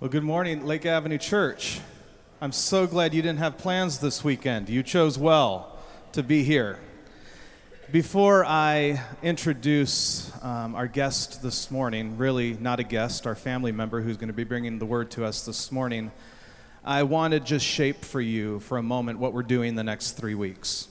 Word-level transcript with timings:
Well, 0.00 0.10
good 0.10 0.24
morning, 0.24 0.66
Lake 0.66 0.86
Avenue 0.86 1.18
Church. 1.18 1.80
I'm 2.40 2.50
so 2.50 2.84
glad 2.84 3.14
you 3.14 3.22
didn't 3.22 3.38
have 3.38 3.56
plans 3.56 4.00
this 4.00 4.24
weekend. 4.24 4.68
You 4.68 4.82
chose 4.82 5.16
well 5.16 5.78
to 6.12 6.24
be 6.24 6.42
here. 6.42 6.80
Before 7.92 8.44
I 8.44 9.00
introduce 9.22 10.32
um, 10.42 10.74
our 10.74 10.88
guest 10.88 11.44
this 11.44 11.70
morning, 11.70 12.16
really 12.16 12.54
not 12.54 12.80
a 12.80 12.82
guest, 12.82 13.24
our 13.24 13.36
family 13.36 13.70
member 13.70 14.00
who's 14.00 14.16
going 14.16 14.26
to 14.28 14.34
be 14.34 14.42
bringing 14.42 14.80
the 14.80 14.84
word 14.84 15.12
to 15.12 15.24
us 15.24 15.46
this 15.46 15.70
morning, 15.70 16.10
I 16.84 17.04
want 17.04 17.32
to 17.32 17.38
just 17.38 17.64
shape 17.64 18.04
for 18.04 18.20
you 18.20 18.58
for 18.60 18.78
a 18.78 18.82
moment 18.82 19.20
what 19.20 19.32
we're 19.32 19.44
doing 19.44 19.76
the 19.76 19.84
next 19.84 20.12
three 20.12 20.34
weeks. 20.34 20.88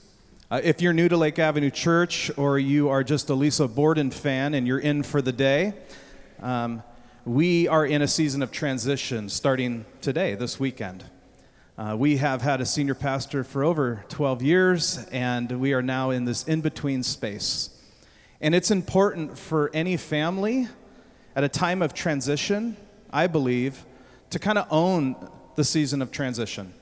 Uh, 0.49 0.61
if 0.63 0.81
you're 0.81 0.93
new 0.93 1.09
to 1.09 1.17
Lake 1.17 1.39
Avenue 1.39 1.71
Church 1.71 2.31
or 2.37 2.57
you 2.57 2.87
are 2.87 3.03
just 3.03 3.29
a 3.29 3.35
Lisa 3.35 3.67
Borden 3.67 4.11
fan 4.11 4.53
and 4.53 4.65
you're 4.65 4.79
in 4.79 5.03
for 5.03 5.21
the 5.21 5.33
day, 5.33 5.73
um, 6.41 6.83
we 7.25 7.69
are 7.69 7.85
in 7.85 8.01
a 8.01 8.07
season 8.07 8.41
of 8.41 8.51
transition 8.51 9.29
starting 9.29 9.85
today, 10.01 10.35
this 10.35 10.59
weekend. 10.59 11.05
Uh, 11.77 11.95
we 11.97 12.17
have 12.17 12.41
had 12.41 12.59
a 12.59 12.65
senior 12.65 12.93
pastor 12.93 13.45
for 13.45 13.63
over 13.63 14.03
12 14.09 14.41
years, 14.41 14.97
and 15.09 15.49
we 15.61 15.71
are 15.71 15.81
now 15.81 16.09
in 16.09 16.25
this 16.25 16.43
in 16.43 16.59
between 16.59 17.01
space. 17.01 17.69
And 18.41 18.53
it's 18.53 18.71
important 18.71 19.37
for 19.37 19.71
any 19.73 19.95
family 19.95 20.67
at 21.33 21.45
a 21.45 21.49
time 21.49 21.81
of 21.81 21.93
transition, 21.93 22.75
I 23.09 23.27
believe, 23.27 23.85
to 24.31 24.37
kind 24.37 24.57
of 24.57 24.67
own 24.69 25.15
the 25.55 25.63
season 25.63 26.01
of 26.01 26.11
transition, 26.11 26.73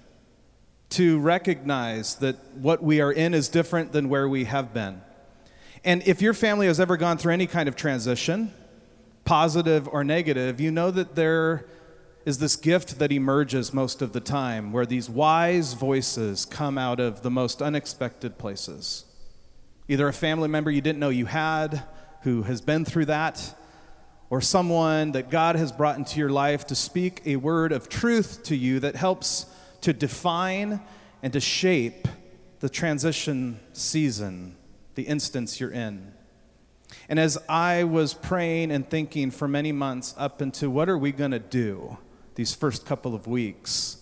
to 0.89 1.20
recognize 1.20 2.15
that 2.15 2.35
what 2.55 2.81
we 2.81 2.99
are 2.99 3.12
in 3.12 3.35
is 3.35 3.48
different 3.48 3.91
than 3.91 4.09
where 4.09 4.27
we 4.27 4.45
have 4.45 4.73
been. 4.73 5.03
And 5.84 6.01
if 6.07 6.20
your 6.20 6.34
family 6.34 6.65
has 6.65 6.79
ever 6.79 6.98
gone 6.98 7.20
through 7.20 7.34
any 7.34 7.45
kind 7.45 7.70
of 7.70 7.76
transition, 7.76 8.51
positive 9.25 9.88
or 9.88 10.03
negative, 10.03 10.59
you 10.59 10.71
know 10.71 10.91
that 10.91 11.16
there 11.16 11.66
is 12.25 12.38
this 12.38 12.55
gift 12.55 12.99
that 12.99 13.12
emerges 13.12 13.73
most 13.73 14.01
of 14.01 14.13
the 14.13 14.20
time 14.20 14.71
where 14.71 14.85
these 14.85 15.09
wise 15.09 15.73
voices 15.73 16.45
come 16.45 16.77
out 16.77 16.99
of 16.99 17.23
the 17.23 17.32
most 17.32 17.62
unexpected 17.62 18.37
places. 18.37 19.05
Either 19.87 20.07
a 20.07 20.13
family 20.13 20.48
member 20.48 20.70
you 20.70 20.82
didn't 20.82 20.99
know 20.99 21.10
you 21.10 21.26
had 21.26 21.84
who 22.21 22.43
has 22.43 22.62
been 22.62 22.85
through 22.85 23.05
that, 23.05 23.55
or 24.29 24.40
someone 24.40 25.12
that 25.12 25.29
God 25.29 25.57
has 25.57 25.71
brought 25.73 25.98
into 25.98 26.17
your 26.17 26.29
life 26.29 26.65
to 26.67 26.76
speak 26.76 27.21
a 27.26 27.35
word 27.35 27.73
of 27.73 27.90
truth 27.90 28.43
to 28.43 28.55
you 28.55 28.79
that 28.79 28.95
helps 28.95 29.45
to 29.82 29.91
define 29.91 30.79
and 31.21 31.34
to 31.34 31.40
shape 31.41 32.07
the 32.62 32.70
transition 32.70 33.60
season, 33.73 34.55
the 34.95 35.04
instance 35.04 35.60
you're 35.60 35.71
in. 35.71 36.13
And 37.09 37.20
as 37.20 37.37
I 37.49 37.84
was 37.84 38.13
praying 38.13 38.71
and 38.71 38.89
thinking 38.89 39.31
for 39.31 39.47
many 39.47 39.71
months 39.71 40.13
up 40.17 40.41
into 40.41 40.70
what 40.70 40.89
are 40.89 40.98
we 40.98 41.11
going 41.11 41.31
to 41.31 41.39
do 41.39 41.98
these 42.35 42.53
first 42.55 42.85
couple 42.85 43.13
of 43.15 43.27
weeks, 43.27 43.98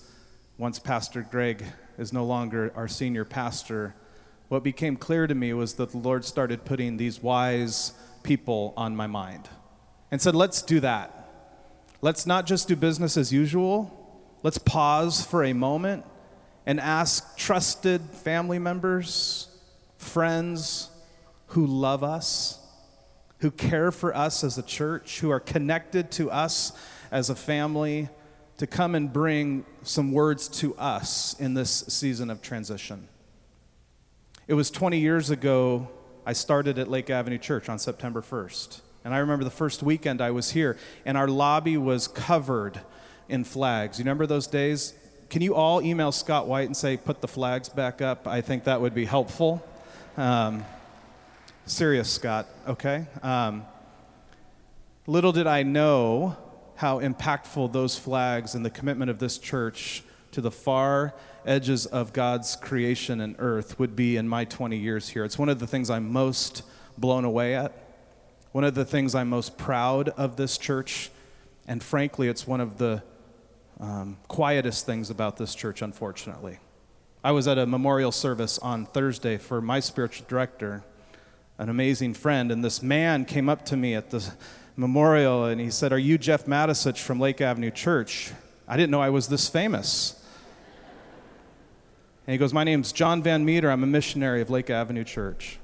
once 0.57 0.79
Pastor 0.79 1.25
Greg 1.29 1.63
is 1.97 2.13
no 2.13 2.25
longer 2.25 2.71
our 2.75 2.87
senior 2.87 3.25
pastor, 3.25 3.95
what 4.47 4.63
became 4.63 4.95
clear 4.95 5.27
to 5.27 5.35
me 5.35 5.53
was 5.53 5.75
that 5.75 5.91
the 5.91 5.97
Lord 5.97 6.25
started 6.25 6.65
putting 6.65 6.97
these 6.97 7.21
wise 7.21 7.93
people 8.23 8.73
on 8.75 8.95
my 8.95 9.07
mind 9.07 9.49
and 10.11 10.21
said, 10.21 10.35
let's 10.35 10.61
do 10.61 10.79
that. 10.79 11.15
Let's 12.01 12.25
not 12.25 12.45
just 12.45 12.67
do 12.67 12.75
business 12.75 13.17
as 13.17 13.31
usual. 13.31 13.95
Let's 14.41 14.57
pause 14.57 15.23
for 15.23 15.43
a 15.43 15.53
moment 15.53 16.05
and 16.65 16.79
ask 16.79 17.37
trusted 17.37 18.01
family 18.01 18.59
members, 18.59 19.47
friends 19.97 20.89
who 21.47 21.65
love 21.65 22.03
us 22.03 22.58
who 23.39 23.51
care 23.51 23.91
for 23.91 24.15
us 24.15 24.43
as 24.43 24.57
a 24.57 24.63
church, 24.63 25.19
who 25.19 25.29
are 25.29 25.39
connected 25.39 26.11
to 26.11 26.29
us 26.29 26.73
as 27.11 27.29
a 27.29 27.35
family, 27.35 28.09
to 28.57 28.67
come 28.67 28.93
and 28.95 29.11
bring 29.11 29.65
some 29.83 30.11
words 30.11 30.47
to 30.47 30.75
us 30.75 31.35
in 31.39 31.53
this 31.53 31.85
season 31.87 32.29
of 32.29 32.41
transition. 32.41 33.07
It 34.47 34.53
was 34.53 34.69
20 34.69 34.99
years 34.99 35.29
ago, 35.29 35.87
I 36.25 36.33
started 36.33 36.77
at 36.77 36.89
Lake 36.89 37.09
Avenue 37.09 37.37
Church 37.37 37.69
on 37.69 37.79
September 37.79 38.21
1st. 38.21 38.81
And 39.05 39.13
I 39.13 39.19
remember 39.19 39.45
the 39.45 39.49
first 39.49 39.81
weekend 39.81 40.21
I 40.21 40.31
was 40.31 40.51
here, 40.51 40.77
and 41.05 41.17
our 41.17 41.27
lobby 41.27 41.77
was 41.77 42.07
covered 42.07 42.81
in 43.29 43.45
flags. 43.45 43.97
You 43.97 44.03
remember 44.03 44.25
those 44.25 44.47
days? 44.47 44.93
Can 45.29 45.41
you 45.41 45.55
all 45.55 45.81
email 45.81 46.11
Scott 46.11 46.47
White 46.47 46.65
and 46.65 46.75
say, 46.75 46.97
put 46.97 47.21
the 47.21 47.27
flags 47.27 47.69
back 47.69 48.01
up? 48.01 48.27
I 48.27 48.41
think 48.41 48.65
that 48.65 48.81
would 48.81 48.93
be 48.93 49.05
helpful. 49.05 49.63
Um, 50.17 50.65
Serious, 51.69 52.09
Scott, 52.09 52.47
okay? 52.67 53.05
Um, 53.21 53.63
little 55.05 55.31
did 55.31 55.45
I 55.45 55.61
know 55.61 56.35
how 56.77 56.99
impactful 56.99 57.71
those 57.71 57.95
flags 57.95 58.55
and 58.55 58.65
the 58.65 58.71
commitment 58.71 59.11
of 59.11 59.19
this 59.19 59.37
church 59.37 60.01
to 60.31 60.41
the 60.41 60.49
far 60.49 61.13
edges 61.45 61.85
of 61.85 62.11
God's 62.11 62.55
creation 62.55 63.21
and 63.21 63.35
earth 63.37 63.77
would 63.77 63.95
be 63.95 64.17
in 64.17 64.27
my 64.27 64.45
20 64.45 64.77
years 64.77 65.09
here. 65.09 65.23
It's 65.23 65.37
one 65.37 65.47
of 65.47 65.59
the 65.59 65.67
things 65.67 65.91
I'm 65.91 66.11
most 66.11 66.63
blown 66.97 67.23
away 67.23 67.53
at, 67.53 67.71
one 68.51 68.63
of 68.63 68.73
the 68.73 68.83
things 68.83 69.13
I'm 69.13 69.29
most 69.29 69.55
proud 69.55 70.09
of 70.09 70.37
this 70.37 70.57
church, 70.57 71.11
and 71.67 71.83
frankly, 71.83 72.29
it's 72.29 72.47
one 72.47 72.61
of 72.61 72.79
the 72.79 73.03
um, 73.79 74.17
quietest 74.27 74.87
things 74.87 75.11
about 75.11 75.37
this 75.37 75.53
church, 75.53 75.83
unfortunately. 75.83 76.57
I 77.23 77.31
was 77.31 77.47
at 77.47 77.59
a 77.59 77.67
memorial 77.67 78.11
service 78.11 78.57
on 78.57 78.87
Thursday 78.87 79.37
for 79.37 79.61
my 79.61 79.79
spiritual 79.79 80.25
director 80.27 80.83
an 81.59 81.67
amazing 81.67 82.13
friend, 82.13 82.51
and 82.51 82.63
this 82.63 82.81
man 82.81 83.25
came 83.25 83.49
up 83.49 83.65
to 83.65 83.75
me 83.75 83.93
at 83.93 84.09
the 84.09 84.25
memorial 84.77 85.43
and 85.43 85.59
he 85.59 85.69
said, 85.69 85.91
Are 85.91 85.99
you 85.99 86.17
Jeff 86.17 86.45
Matisich 86.45 86.97
from 86.97 87.19
Lake 87.19 87.41
Avenue 87.41 87.69
Church? 87.69 88.31
I 88.65 88.77
didn't 88.77 88.91
know 88.91 89.01
I 89.01 89.09
was 89.09 89.27
this 89.27 89.49
famous. 89.49 90.15
And 92.25 92.31
he 92.31 92.37
goes, 92.37 92.53
My 92.53 92.63
name's 92.63 92.93
John 92.93 93.21
Van 93.21 93.43
Meter. 93.43 93.69
I'm 93.69 93.83
a 93.83 93.87
missionary 93.87 94.41
of 94.41 94.49
Lake 94.49 94.69
Avenue 94.69 95.03
Church. 95.03 95.59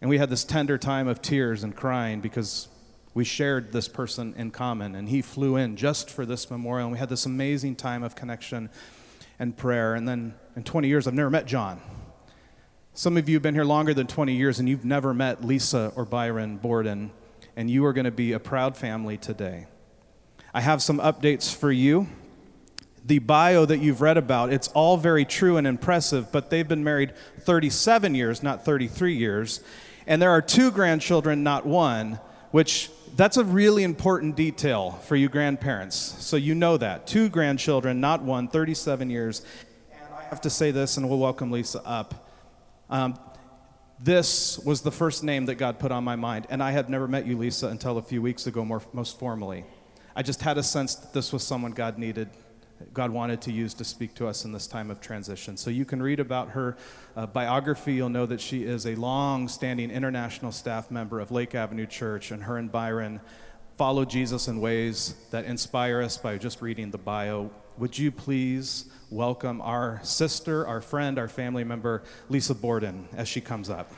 And 0.00 0.08
we 0.08 0.18
had 0.18 0.30
this 0.30 0.44
tender 0.44 0.78
time 0.78 1.08
of 1.08 1.20
tears 1.20 1.64
and 1.64 1.74
crying 1.74 2.20
because 2.20 2.68
we 3.14 3.24
shared 3.24 3.72
this 3.72 3.88
person 3.88 4.32
in 4.36 4.52
common. 4.52 4.94
And 4.94 5.08
he 5.08 5.22
flew 5.22 5.56
in 5.56 5.76
just 5.76 6.08
for 6.08 6.24
this 6.24 6.52
memorial. 6.52 6.86
And 6.86 6.92
we 6.92 7.00
had 7.00 7.08
this 7.08 7.26
amazing 7.26 7.74
time 7.74 8.04
of 8.04 8.14
connection 8.14 8.70
and 9.40 9.56
prayer. 9.56 9.94
And 9.94 10.06
then 10.06 10.36
in 10.54 10.62
20 10.62 10.86
years, 10.86 11.08
I've 11.08 11.14
never 11.14 11.30
met 11.30 11.46
John. 11.46 11.80
Some 12.98 13.16
of 13.16 13.28
you 13.28 13.36
have 13.36 13.44
been 13.44 13.54
here 13.54 13.64
longer 13.64 13.94
than 13.94 14.08
20 14.08 14.34
years 14.34 14.58
and 14.58 14.68
you've 14.68 14.84
never 14.84 15.14
met 15.14 15.44
Lisa 15.44 15.92
or 15.94 16.04
Byron 16.04 16.56
Borden, 16.56 17.12
and 17.54 17.70
you 17.70 17.84
are 17.84 17.92
going 17.92 18.06
to 18.06 18.10
be 18.10 18.32
a 18.32 18.40
proud 18.40 18.76
family 18.76 19.16
today. 19.16 19.68
I 20.52 20.60
have 20.62 20.82
some 20.82 20.98
updates 20.98 21.54
for 21.54 21.70
you. 21.70 22.08
The 23.06 23.20
bio 23.20 23.64
that 23.66 23.78
you've 23.78 24.00
read 24.00 24.16
about, 24.16 24.52
it's 24.52 24.66
all 24.66 24.96
very 24.96 25.24
true 25.24 25.58
and 25.58 25.64
impressive, 25.64 26.32
but 26.32 26.50
they've 26.50 26.66
been 26.66 26.82
married 26.82 27.12
37 27.42 28.16
years, 28.16 28.42
not 28.42 28.64
33 28.64 29.14
years. 29.14 29.60
And 30.08 30.20
there 30.20 30.32
are 30.32 30.42
two 30.42 30.72
grandchildren, 30.72 31.44
not 31.44 31.64
one, 31.64 32.18
which 32.50 32.90
that's 33.14 33.36
a 33.36 33.44
really 33.44 33.84
important 33.84 34.34
detail 34.34 34.98
for 35.04 35.14
you 35.14 35.28
grandparents. 35.28 35.94
So 35.94 36.36
you 36.36 36.56
know 36.56 36.76
that. 36.76 37.06
Two 37.06 37.28
grandchildren, 37.28 38.00
not 38.00 38.22
one, 38.22 38.48
37 38.48 39.08
years. 39.08 39.42
And 39.92 40.00
I 40.18 40.24
have 40.24 40.40
to 40.40 40.50
say 40.50 40.72
this, 40.72 40.96
and 40.96 41.08
we'll 41.08 41.20
welcome 41.20 41.52
Lisa 41.52 41.80
up. 41.86 42.24
Um, 42.90 43.18
this 44.00 44.58
was 44.60 44.82
the 44.82 44.92
first 44.92 45.24
name 45.24 45.46
that 45.46 45.56
God 45.56 45.78
put 45.78 45.90
on 45.90 46.04
my 46.04 46.16
mind, 46.16 46.46
and 46.50 46.62
I 46.62 46.70
had 46.70 46.88
never 46.88 47.08
met 47.08 47.26
you, 47.26 47.36
Lisa, 47.36 47.68
until 47.68 47.98
a 47.98 48.02
few 48.02 48.22
weeks 48.22 48.46
ago, 48.46 48.64
more, 48.64 48.80
most 48.92 49.18
formally. 49.18 49.64
I 50.14 50.22
just 50.22 50.40
had 50.40 50.56
a 50.56 50.62
sense 50.62 50.94
that 50.94 51.12
this 51.12 51.32
was 51.32 51.42
someone 51.42 51.72
God 51.72 51.98
needed, 51.98 52.28
God 52.94 53.10
wanted 53.10 53.42
to 53.42 53.52
use 53.52 53.74
to 53.74 53.84
speak 53.84 54.14
to 54.14 54.28
us 54.28 54.44
in 54.44 54.52
this 54.52 54.68
time 54.68 54.90
of 54.90 55.00
transition. 55.00 55.56
So 55.56 55.68
you 55.68 55.84
can 55.84 56.00
read 56.00 56.20
about 56.20 56.50
her 56.50 56.76
uh, 57.16 57.26
biography. 57.26 57.94
You'll 57.94 58.08
know 58.08 58.26
that 58.26 58.40
she 58.40 58.62
is 58.62 58.86
a 58.86 58.94
long 58.94 59.48
standing 59.48 59.90
international 59.90 60.52
staff 60.52 60.90
member 60.90 61.18
of 61.18 61.32
Lake 61.32 61.56
Avenue 61.56 61.86
Church, 61.86 62.30
and 62.30 62.44
her 62.44 62.56
and 62.56 62.70
Byron 62.70 63.20
follow 63.76 64.04
Jesus 64.04 64.48
in 64.48 64.60
ways 64.60 65.14
that 65.30 65.44
inspire 65.44 66.02
us 66.02 66.18
by 66.18 66.38
just 66.38 66.62
reading 66.62 66.90
the 66.90 66.98
bio. 66.98 67.50
Would 67.78 67.98
you 67.98 68.12
please? 68.12 68.86
Welcome 69.10 69.60
our 69.62 70.00
sister, 70.02 70.66
our 70.66 70.80
friend, 70.80 71.18
our 71.18 71.28
family 71.28 71.64
member, 71.64 72.02
Lisa 72.28 72.54
Borden, 72.54 73.08
as 73.16 73.26
she 73.26 73.40
comes 73.40 73.70
up. 73.70 73.90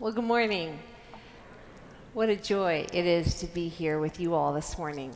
Well, 0.00 0.12
good 0.12 0.24
morning. 0.24 0.78
What 2.14 2.28
a 2.28 2.36
joy 2.36 2.86
it 2.92 3.06
is 3.06 3.40
to 3.40 3.46
be 3.46 3.68
here 3.68 4.00
with 4.00 4.18
you 4.18 4.34
all 4.34 4.52
this 4.52 4.78
morning. 4.78 5.14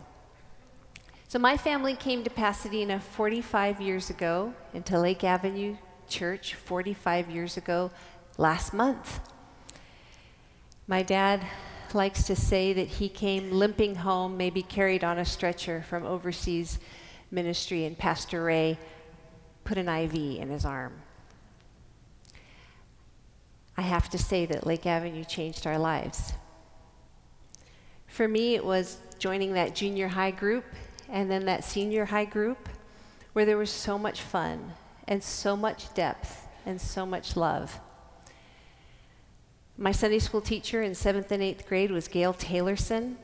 So, 1.29 1.39
my 1.39 1.57
family 1.57 1.97
came 1.97 2.23
to 2.25 2.31
Pasadena 2.31 3.01
45 3.01 3.81
years 3.81 4.11
ago, 4.11 4.53
into 4.75 4.99
Lake 4.99 5.25
Avenue 5.25 5.77
Church 6.09 6.55
45 6.55 7.31
years 7.31 7.57
ago 7.57 7.91
last 8.39 8.73
month. 8.73 9.21
My 10.87 11.03
dad 11.03 11.47
likes 11.95 12.25
to 12.25 12.37
say 12.37 12.73
that 12.73 12.89
he 12.89 13.09
came 13.09 13.51
limping 13.51 13.97
home, 13.97 14.37
maybe 14.37 14.63
carried 14.63 15.05
on 15.05 15.19
a 15.19 15.25
stretcher 15.25 15.85
from 15.89 16.05
overseas 16.05 16.79
ministry, 17.31 17.85
and 17.85 17.97
Pastor 17.97 18.45
Ray 18.45 18.79
put 19.65 19.79
an 19.79 19.89
IV 19.89 20.15
in 20.15 20.49
his 20.49 20.65
arm. 20.65 20.95
I 23.77 23.83
have 23.83 24.09
to 24.11 24.19
say 24.19 24.47
that 24.47 24.67
Lake 24.67 24.87
Avenue 24.87 25.25
changed 25.25 25.67
our 25.67 25.79
lives. 25.79 26.35
For 28.07 28.29
me, 28.29 28.55
it 28.55 28.65
was 28.65 28.99
joining 29.19 29.55
that 29.55 29.75
junior 29.75 30.09
high 30.09 30.31
group 30.31 30.65
and 31.09 31.31
then 31.31 31.47
that 31.47 31.65
senior 31.65 32.07
high 32.07 32.25
group 32.25 32.69
where 33.33 33.45
there 33.45 33.57
was 33.57 33.71
so 33.71 33.97
much 33.97 34.21
fun 34.21 34.75
and 35.09 35.23
so 35.23 35.57
much 35.57 35.93
depth 35.95 36.47
and 36.67 36.81
so 36.81 37.07
much 37.07 37.37
love. 37.37 37.81
My 39.79 39.91
Sunday 39.91 40.19
school 40.19 40.43
teacher 40.43 40.83
in 40.83 40.95
seventh 40.95 41.33
and 41.33 41.43
eighth 41.43 41.67
grade 41.67 41.91
was 41.91 42.07
Gail 42.07 42.35
Taylorson, 42.35 43.17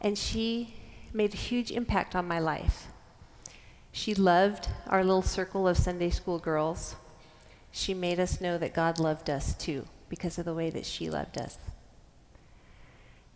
and 0.00 0.16
she 0.16 0.74
made 1.12 1.32
a 1.32 1.38
huge 1.38 1.70
impact 1.70 2.14
on 2.14 2.28
my 2.28 2.38
life. 2.38 2.88
She 3.92 4.14
loved 4.14 4.68
our 4.86 5.02
little 5.02 5.22
circle 5.22 5.66
of 5.66 5.78
Sunday 5.78 6.10
school 6.10 6.38
girls. 6.38 6.96
She 7.72 7.94
made 7.94 8.20
us 8.20 8.40
know 8.40 8.58
that 8.58 8.74
God 8.74 9.00
loved 9.00 9.30
us 9.30 9.54
too 9.54 9.86
because 10.08 10.38
of 10.38 10.44
the 10.44 10.54
way 10.54 10.68
that 10.70 10.84
she 10.84 11.08
loved 11.08 11.38
us. 11.38 11.58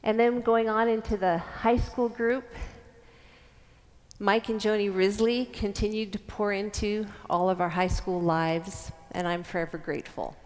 And 0.02 0.20
then 0.20 0.42
going 0.42 0.68
on 0.68 0.88
into 0.88 1.16
the 1.16 1.38
high 1.38 1.78
school 1.78 2.08
group, 2.08 2.44
Mike 4.18 4.48
and 4.50 4.60
Joni 4.60 4.94
Risley 4.94 5.46
continued 5.46 6.12
to 6.12 6.18
pour 6.18 6.52
into 6.52 7.06
all 7.30 7.48
of 7.48 7.60
our 7.60 7.70
high 7.70 7.88
school 7.88 8.20
lives, 8.20 8.92
and 9.12 9.26
I'm 9.26 9.42
forever 9.42 9.78
grateful. 9.78 10.36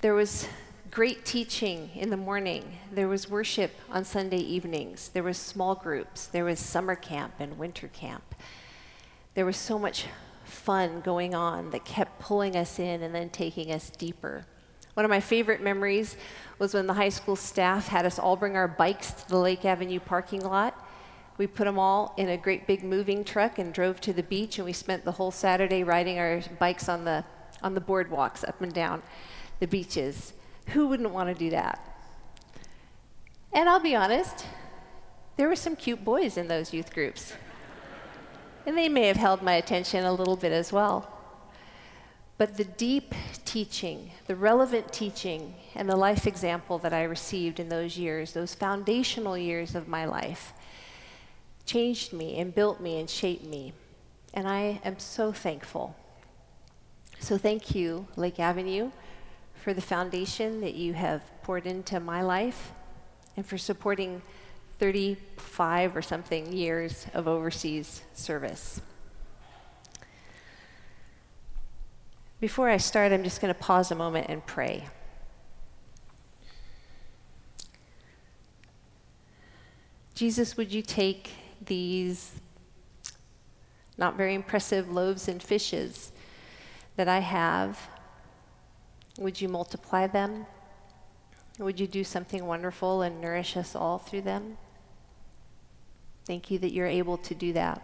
There 0.00 0.14
was 0.14 0.46
great 0.92 1.24
teaching 1.24 1.90
in 1.96 2.10
the 2.10 2.16
morning. 2.16 2.78
There 2.92 3.08
was 3.08 3.28
worship 3.28 3.72
on 3.90 4.04
Sunday 4.04 4.38
evenings. 4.38 5.08
There 5.08 5.24
was 5.24 5.36
small 5.36 5.74
groups. 5.74 6.26
There 6.26 6.44
was 6.44 6.60
summer 6.60 6.94
camp 6.94 7.34
and 7.40 7.58
winter 7.58 7.88
camp. 7.88 8.36
There 9.34 9.44
was 9.44 9.56
so 9.56 9.76
much 9.76 10.04
fun 10.44 11.00
going 11.00 11.34
on 11.34 11.70
that 11.70 11.84
kept 11.84 12.20
pulling 12.20 12.54
us 12.54 12.78
in 12.78 13.02
and 13.02 13.12
then 13.12 13.28
taking 13.28 13.72
us 13.72 13.90
deeper. 13.90 14.46
One 14.94 15.04
of 15.04 15.10
my 15.10 15.18
favorite 15.18 15.60
memories 15.60 16.16
was 16.60 16.74
when 16.74 16.86
the 16.86 16.94
high 16.94 17.08
school 17.08 17.34
staff 17.34 17.88
had 17.88 18.06
us 18.06 18.20
all 18.20 18.36
bring 18.36 18.54
our 18.54 18.68
bikes 18.68 19.10
to 19.10 19.28
the 19.28 19.38
Lake 19.38 19.64
Avenue 19.64 19.98
parking 19.98 20.42
lot. 20.42 20.80
We 21.38 21.48
put 21.48 21.64
them 21.64 21.78
all 21.78 22.14
in 22.16 22.28
a 22.28 22.36
great 22.36 22.68
big 22.68 22.84
moving 22.84 23.24
truck 23.24 23.58
and 23.58 23.74
drove 23.74 24.00
to 24.02 24.12
the 24.12 24.22
beach, 24.22 24.58
and 24.58 24.64
we 24.64 24.72
spent 24.72 25.04
the 25.04 25.12
whole 25.12 25.32
Saturday 25.32 25.82
riding 25.82 26.20
our 26.20 26.40
bikes 26.60 26.88
on 26.88 27.04
the, 27.04 27.24
on 27.64 27.74
the 27.74 27.80
boardwalks 27.80 28.48
up 28.48 28.60
and 28.60 28.72
down 28.72 29.02
the 29.60 29.66
beaches. 29.66 30.32
Who 30.68 30.86
wouldn't 30.88 31.10
want 31.10 31.28
to 31.28 31.34
do 31.34 31.50
that? 31.50 31.80
And 33.52 33.68
I'll 33.68 33.80
be 33.80 33.94
honest, 33.94 34.46
there 35.36 35.48
were 35.48 35.56
some 35.56 35.76
cute 35.76 36.04
boys 36.04 36.36
in 36.36 36.48
those 36.48 36.72
youth 36.72 36.92
groups. 36.92 37.32
And 38.66 38.76
they 38.76 38.88
may 38.88 39.06
have 39.06 39.16
held 39.16 39.42
my 39.42 39.54
attention 39.54 40.04
a 40.04 40.12
little 40.12 40.36
bit 40.36 40.52
as 40.52 40.72
well. 40.72 41.10
But 42.36 42.56
the 42.56 42.64
deep 42.64 43.14
teaching, 43.44 44.12
the 44.26 44.36
relevant 44.36 44.92
teaching, 44.92 45.54
and 45.74 45.88
the 45.88 45.96
life 45.96 46.26
example 46.26 46.78
that 46.78 46.92
I 46.92 47.02
received 47.04 47.58
in 47.58 47.68
those 47.68 47.96
years, 47.96 48.32
those 48.32 48.54
foundational 48.54 49.36
years 49.36 49.74
of 49.74 49.88
my 49.88 50.04
life, 50.04 50.52
changed 51.64 52.12
me 52.12 52.38
and 52.38 52.54
built 52.54 52.80
me 52.80 53.00
and 53.00 53.08
shaped 53.08 53.44
me. 53.44 53.72
And 54.34 54.46
I 54.46 54.80
am 54.84 54.98
so 54.98 55.32
thankful. 55.32 55.96
So 57.18 57.38
thank 57.38 57.74
you, 57.74 58.06
Lake 58.16 58.38
Avenue 58.38 58.90
for 59.62 59.74
the 59.74 59.80
foundation 59.80 60.60
that 60.60 60.74
you 60.74 60.94
have 60.94 61.22
poured 61.42 61.66
into 61.66 62.00
my 62.00 62.22
life 62.22 62.72
and 63.36 63.44
for 63.44 63.58
supporting 63.58 64.22
35 64.78 65.96
or 65.96 66.02
something 66.02 66.52
years 66.52 67.06
of 67.14 67.26
overseas 67.26 68.02
service. 68.14 68.80
Before 72.40 72.68
I 72.68 72.76
start, 72.76 73.12
I'm 73.12 73.24
just 73.24 73.40
going 73.40 73.52
to 73.52 73.60
pause 73.60 73.90
a 73.90 73.96
moment 73.96 74.28
and 74.28 74.46
pray. 74.46 74.86
Jesus, 80.14 80.56
would 80.56 80.72
you 80.72 80.82
take 80.82 81.32
these 81.64 82.32
not 83.96 84.16
very 84.16 84.34
impressive 84.34 84.90
loaves 84.90 85.26
and 85.26 85.42
fishes 85.42 86.12
that 86.96 87.08
I 87.08 87.18
have 87.18 87.88
would 89.18 89.40
you 89.40 89.48
multiply 89.48 90.06
them? 90.06 90.46
Would 91.58 91.80
you 91.80 91.88
do 91.88 92.04
something 92.04 92.46
wonderful 92.46 93.02
and 93.02 93.20
nourish 93.20 93.56
us 93.56 93.74
all 93.74 93.98
through 93.98 94.22
them? 94.22 94.56
Thank 96.24 96.50
you 96.50 96.58
that 96.60 96.72
you're 96.72 96.86
able 96.86 97.18
to 97.18 97.34
do 97.34 97.52
that. 97.52 97.82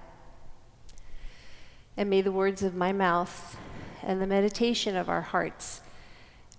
And 1.96 2.08
may 2.08 2.22
the 2.22 2.32
words 2.32 2.62
of 2.62 2.74
my 2.74 2.92
mouth 2.92 3.56
and 4.02 4.20
the 4.20 4.26
meditation 4.26 4.96
of 4.96 5.08
our 5.08 5.22
hearts 5.22 5.80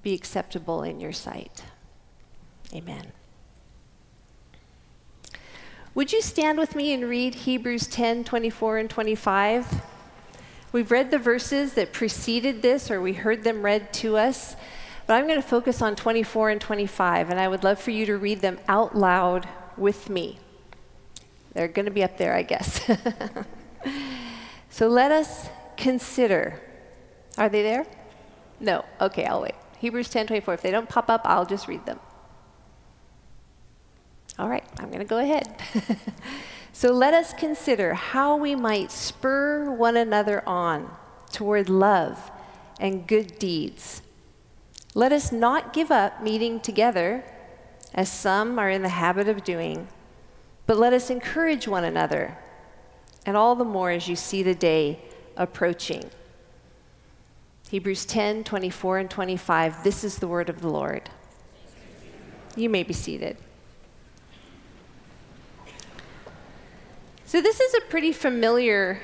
be 0.02 0.14
acceptable 0.14 0.84
in 0.84 1.00
your 1.00 1.14
sight. 1.14 1.64
Amen. 2.74 3.12
Would 5.94 6.12
you 6.12 6.22
stand 6.22 6.58
with 6.58 6.76
me 6.76 6.94
and 6.94 7.06
read 7.06 7.36
Hebrews 7.36 7.88
10 7.88 8.26
24 8.26 8.78
and 8.80 8.90
25? 8.90 9.82
We've 10.76 10.92
read 10.92 11.10
the 11.10 11.20
verses 11.20 11.76
that 11.76 11.94
preceded 11.94 12.62
this, 12.62 12.92
or 12.92 13.00
we 13.00 13.14
heard 13.14 13.46
them 13.46 13.62
read 13.62 13.94
to 13.94 14.18
us, 14.18 14.58
but 15.08 15.14
I'm 15.14 15.26
going 15.26 15.42
to 15.42 15.48
focus 15.48 15.82
on 15.82 15.96
24 15.96 16.50
and 16.50 16.60
25, 16.60 17.30
and 17.30 17.40
I 17.40 17.48
would 17.48 17.64
love 17.64 17.80
for 17.80 17.92
you 17.92 18.06
to 18.08 18.18
read 18.18 18.42
them 18.42 18.60
out 18.68 18.94
loud 18.94 19.48
with 19.78 20.10
me. 20.10 20.38
They're 21.54 21.70
going 21.70 21.86
to 21.86 21.92
be 21.92 22.04
up 22.04 22.18
there, 22.18 22.36
I 22.36 22.42
guess. 22.42 22.86
so 24.70 24.90
let 24.90 25.14
us 25.14 25.48
consider. 25.78 26.60
Are 27.38 27.48
they 27.48 27.64
there? 27.64 27.86
No. 28.60 28.84
Okay, 29.00 29.24
I'll 29.24 29.44
wait. 29.44 29.56
Hebrews 29.78 30.10
10 30.10 30.28
24. 30.28 30.56
If 30.56 30.62
they 30.62 30.72
don't 30.72 30.90
pop 30.90 31.10
up, 31.10 31.22
I'll 31.24 31.46
just 31.46 31.70
read 31.70 31.86
them. 31.86 32.02
All 34.38 34.50
right, 34.50 34.66
I'm 34.80 34.88
going 34.88 35.00
to 35.00 35.06
go 35.06 35.20
ahead. 35.20 35.56
So 36.76 36.92
let 36.92 37.14
us 37.14 37.32
consider 37.32 37.94
how 37.94 38.36
we 38.36 38.54
might 38.54 38.92
spur 38.92 39.72
one 39.72 39.96
another 39.96 40.44
on 40.46 40.94
toward 41.32 41.70
love 41.70 42.30
and 42.82 43.08
good 43.08 43.40
deeds. 43.40 44.02
Let 44.94 45.14
us 45.14 45.32
not 45.32 45.72
give 45.72 45.90
up 45.90 46.22
meeting 46.22 46.60
together, 46.60 47.24
as 47.94 48.12
some 48.12 48.60
are 48.60 48.70
in 48.70 48.82
the 48.82 48.90
habit 48.90 49.30
of 49.30 49.46
doing, 49.46 49.88
but 50.68 50.76
let 50.76 50.92
us 50.92 51.10
encourage 51.10 51.66
one 51.66 51.86
another, 51.86 52.38
and 53.26 53.38
all 53.38 53.56
the 53.56 53.64
more 53.64 53.92
as 53.92 54.10
you 54.10 54.18
see 54.18 54.44
the 54.44 54.54
day 54.54 55.00
approaching. 55.38 56.10
Hebrews 57.70 58.04
10 58.04 58.44
24 58.44 58.98
and 58.98 59.10
25. 59.10 59.82
This 59.86 60.04
is 60.04 60.18
the 60.18 60.28
word 60.28 60.50
of 60.50 60.60
the 60.60 60.68
Lord. 60.68 61.10
You 62.58 62.70
may 62.70 62.84
be 62.84 62.94
seated. 62.94 63.38
So, 67.28 67.42
this 67.42 67.60
is 67.60 67.74
a 67.74 67.82
pretty 67.82 68.12
familiar 68.12 69.02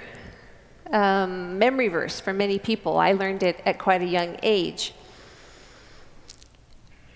um, 0.91 1.57
memory 1.57 1.87
verse 1.87 2.19
for 2.19 2.33
many 2.33 2.59
people. 2.59 2.97
I 2.97 3.13
learned 3.13 3.41
it 3.41 3.59
at 3.65 3.79
quite 3.79 4.03
a 4.03 4.05
young 4.05 4.37
age. 4.43 4.93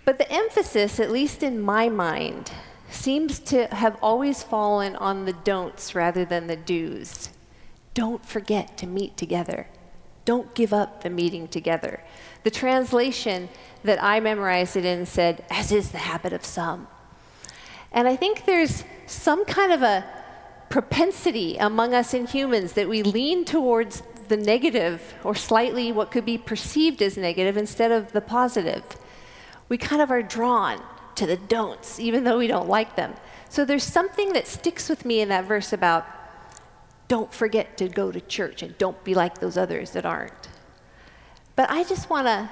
But 0.04 0.18
the 0.18 0.32
emphasis, 0.32 1.00
at 1.00 1.12
least 1.12 1.44
in 1.44 1.62
my 1.62 1.90
mind, 1.90 2.52
seems 2.90 3.38
to 3.42 3.68
have 3.68 4.00
always 4.02 4.42
fallen 4.42 4.96
on 4.96 5.26
the 5.26 5.34
don'ts 5.34 5.94
rather 5.94 6.26
than 6.26 6.48
the 6.48 6.56
do's. 6.56 7.30
Don't 7.94 8.26
forget 8.26 8.76
to 8.78 8.88
meet 8.88 9.16
together. 9.16 9.68
Don't 10.26 10.56
give 10.56 10.74
up 10.74 11.04
the 11.04 11.12
meeting 11.12 11.48
together. 11.48 12.04
The 12.44 12.50
translation 12.50 13.50
that 13.84 14.04
I 14.04 14.20
memorized 14.20 14.76
it 14.76 14.86
in 14.86 15.06
said, 15.06 15.46
as 15.52 15.72
is 15.72 15.92
the 15.92 16.00
habit 16.00 16.34
of 16.34 16.44
some. 16.44 16.88
And 17.92 18.08
I 18.08 18.16
think 18.16 18.46
there's 18.46 18.84
some 19.06 19.46
kind 19.46 19.72
of 19.72 19.84
a 19.84 20.25
propensity 20.70 21.58
among 21.58 21.94
us 21.94 22.14
in 22.14 22.28
humans 22.28 22.74
that 22.74 22.90
we 22.90 23.04
lean 23.04 23.46
towards 23.46 24.04
the 24.28 24.38
negative 24.38 25.14
or 25.24 25.36
slightly 25.36 25.92
what 25.92 26.12
could 26.12 26.26
be 26.26 26.38
perceived 26.38 27.02
as 27.02 27.18
negative 27.18 27.58
instead 27.58 27.92
of 27.92 28.12
the 28.12 28.22
positive. 28.22 28.84
We 29.70 29.78
kind 29.78 30.02
of 30.02 30.12
are 30.12 30.24
drawn 30.24 30.82
to 31.16 31.26
the 31.26 31.38
don'ts, 31.38 32.00
even 32.00 32.24
though 32.24 32.38
we 32.38 32.48
don't 32.48 32.68
like 32.68 32.96
them. 32.96 33.14
So 33.50 33.66
there's 33.66 33.84
something 33.84 34.34
that 34.34 34.48
sticks 34.48 34.90
with 34.90 35.06
me 35.06 35.22
in 35.22 35.30
that 35.30 35.46
verse 35.46 35.72
about 35.72 36.06
don't 37.08 37.34
forget 37.34 37.78
to 37.78 37.88
go 37.88 38.12
to 38.12 38.20
church 38.20 38.64
and 38.64 38.78
don't 38.78 39.02
be 39.04 39.14
like 39.14 39.40
those 39.40 39.58
others 39.58 39.92
that 39.92 40.06
aren't. 40.06 40.50
But 41.56 41.70
I 41.70 41.84
just 41.84 42.10
want 42.10 42.28
to 42.28 42.50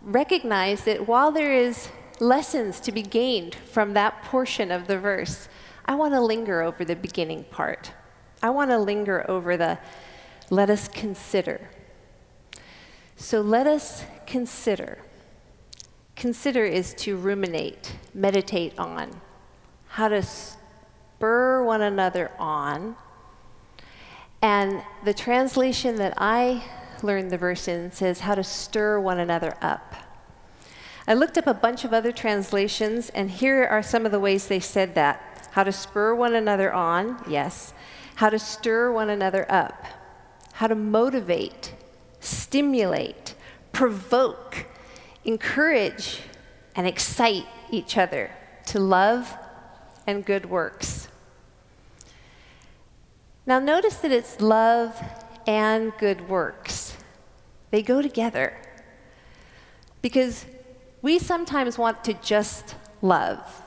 recognize 0.00 0.84
that 0.84 1.06
while 1.06 1.30
there 1.30 1.52
is 1.52 1.90
lessons 2.18 2.80
to 2.80 2.92
be 2.92 3.02
gained 3.02 3.54
from 3.54 3.92
that 3.92 4.22
portion 4.22 4.70
of 4.70 4.86
the 4.86 4.98
verse, 4.98 5.48
I 5.86 5.94
want 5.94 6.14
to 6.14 6.20
linger 6.20 6.62
over 6.62 6.84
the 6.84 6.96
beginning 6.96 7.44
part. 7.44 7.92
I 8.42 8.50
want 8.50 8.70
to 8.70 8.78
linger 8.78 9.24
over 9.30 9.56
the 9.56 9.78
let 10.50 10.68
us 10.70 10.88
consider. 10.88 11.70
So 13.16 13.40
let 13.40 13.66
us 13.66 14.04
consider. 14.26 14.98
Consider 16.14 16.64
is 16.64 16.94
to 16.94 17.16
ruminate, 17.16 17.92
meditate 18.14 18.78
on, 18.78 19.20
how 19.88 20.08
to 20.08 20.22
spur 20.22 21.64
one 21.64 21.82
another 21.82 22.30
on, 22.38 22.96
And 24.42 24.82
the 25.04 25.14
translation 25.14 25.96
that 25.96 26.14
I 26.18 26.62
learned 27.02 27.30
the 27.30 27.38
verse 27.38 27.68
in 27.68 27.90
says, 27.90 28.20
how 28.20 28.34
to 28.34 28.44
stir 28.44 29.00
one 29.00 29.18
another 29.18 29.56
up. 29.60 29.96
I 31.08 31.14
looked 31.14 31.38
up 31.38 31.46
a 31.46 31.54
bunch 31.54 31.84
of 31.84 31.92
other 31.92 32.10
translations, 32.10 33.10
and 33.10 33.30
here 33.30 33.64
are 33.64 33.82
some 33.82 34.04
of 34.04 34.12
the 34.12 34.18
ways 34.18 34.48
they 34.48 34.58
said 34.58 34.96
that. 34.96 35.48
How 35.52 35.62
to 35.62 35.70
spur 35.70 36.14
one 36.14 36.34
another 36.34 36.72
on, 36.72 37.22
yes. 37.28 37.72
How 38.16 38.28
to 38.28 38.38
stir 38.38 38.90
one 38.90 39.08
another 39.08 39.46
up. 39.48 39.84
How 40.54 40.66
to 40.66 40.74
motivate, 40.74 41.74
stimulate, 42.18 43.34
provoke, 43.72 44.66
encourage, 45.24 46.22
and 46.74 46.86
excite 46.86 47.46
each 47.70 47.96
other 47.96 48.32
to 48.66 48.80
love 48.80 49.36
and 50.06 50.24
good 50.24 50.46
works. 50.46 51.08
Now, 53.46 53.60
notice 53.60 53.96
that 53.98 54.10
it's 54.10 54.40
love 54.40 55.00
and 55.46 55.92
good 55.98 56.28
works, 56.28 56.96
they 57.70 57.80
go 57.80 58.02
together. 58.02 58.56
Because 60.02 60.46
we 61.06 61.20
sometimes 61.20 61.78
want 61.78 62.02
to 62.02 62.12
just 62.14 62.74
love, 63.00 63.62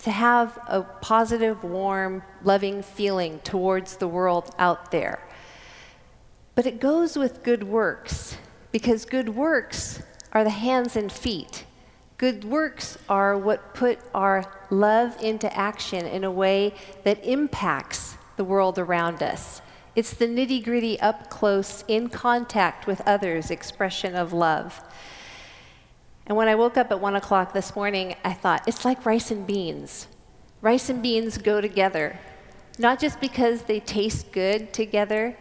to 0.00 0.10
have 0.10 0.58
a 0.66 0.82
positive, 1.00 1.62
warm, 1.62 2.24
loving 2.42 2.82
feeling 2.82 3.38
towards 3.44 3.98
the 3.98 4.08
world 4.08 4.52
out 4.58 4.90
there. 4.90 5.22
But 6.56 6.66
it 6.66 6.80
goes 6.80 7.16
with 7.16 7.44
good 7.44 7.62
works, 7.62 8.36
because 8.72 9.04
good 9.04 9.28
works 9.28 10.02
are 10.32 10.42
the 10.42 10.50
hands 10.50 10.96
and 10.96 11.12
feet. 11.12 11.66
Good 12.18 12.42
works 12.42 12.98
are 13.08 13.38
what 13.38 13.72
put 13.72 14.00
our 14.12 14.52
love 14.70 15.16
into 15.22 15.56
action 15.56 16.04
in 16.04 16.24
a 16.24 16.32
way 16.32 16.74
that 17.04 17.24
impacts 17.24 18.16
the 18.34 18.42
world 18.42 18.76
around 18.76 19.22
us. 19.22 19.62
It's 19.94 20.14
the 20.14 20.26
nitty 20.26 20.64
gritty, 20.64 20.98
up 20.98 21.30
close, 21.30 21.84
in 21.86 22.08
contact 22.08 22.88
with 22.88 23.00
others 23.06 23.52
expression 23.52 24.16
of 24.16 24.32
love. 24.32 24.80
And 26.26 26.36
when 26.36 26.48
I 26.48 26.54
woke 26.54 26.76
up 26.76 26.90
at 26.90 27.00
one 27.00 27.16
o'clock 27.16 27.52
this 27.52 27.74
morning, 27.74 28.14
I 28.24 28.32
thought, 28.32 28.62
it's 28.66 28.84
like 28.84 29.04
rice 29.04 29.30
and 29.30 29.46
beans. 29.46 30.06
Rice 30.60 30.88
and 30.88 31.02
beans 31.02 31.38
go 31.38 31.60
together, 31.60 32.18
not 32.78 33.00
just 33.00 33.20
because 33.20 33.62
they 33.62 33.80
taste 33.80 34.30
good 34.30 34.72
together, 34.72 35.36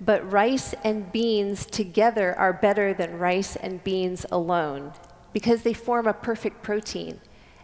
but 0.00 0.30
rice 0.30 0.74
and 0.84 1.10
beans 1.12 1.66
together 1.66 2.36
are 2.38 2.52
better 2.52 2.94
than 2.94 3.18
rice 3.18 3.56
and 3.56 3.82
beans 3.82 4.24
alone 4.30 4.92
because 5.32 5.62
they 5.62 5.72
form 5.72 6.06
a 6.06 6.12
perfect 6.12 6.62
protein. 6.62 7.20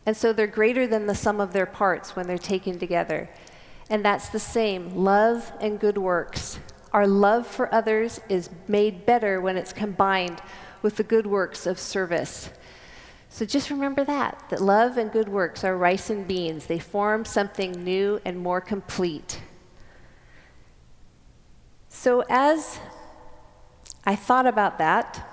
And 0.07 0.17
so 0.17 0.33
they're 0.33 0.47
greater 0.47 0.87
than 0.87 1.07
the 1.07 1.15
sum 1.15 1.41
of 1.41 1.53
their 1.53 1.67
parts 1.67 2.17
when 2.17 2.27
they're 2.27 2.39
taken 2.39 2.79
together. 2.79 3.29
And 3.91 4.05
that's 4.05 4.29
the 4.29 4.39
same 4.39 4.97
love 4.97 5.53
and 5.61 5.79
good 5.79 5.99
works. 5.99 6.59
Our 6.93 7.07
love 7.07 7.47
for 7.47 7.73
others 7.75 8.21
is 8.29 8.51
made 8.67 9.05
better 9.05 9.41
when 9.41 9.57
it's 9.57 9.73
combined 9.73 10.41
with 10.83 10.97
the 10.97 11.03
good 11.03 11.27
works 11.27 11.67
of 11.67 11.79
service. 11.79 12.51
So 13.29 13.45
just 13.45 13.71
remember 13.71 14.05
that, 14.05 14.43
that 14.51 14.61
love 14.61 14.97
and 14.97 15.13
good 15.13 15.29
works 15.29 15.65
are 15.65 15.77
rice 15.77 16.11
and 16.11 16.27
beans. 16.27 16.67
They 16.67 16.79
form 16.79 17.25
something 17.25 17.73
new 17.73 18.21
and 18.25 18.39
more 18.39 18.61
complete. 18.61 19.41
So 21.89 22.25
as 22.29 22.79
I 24.05 24.17
thought 24.17 24.47
about 24.47 24.79
that, 24.79 25.27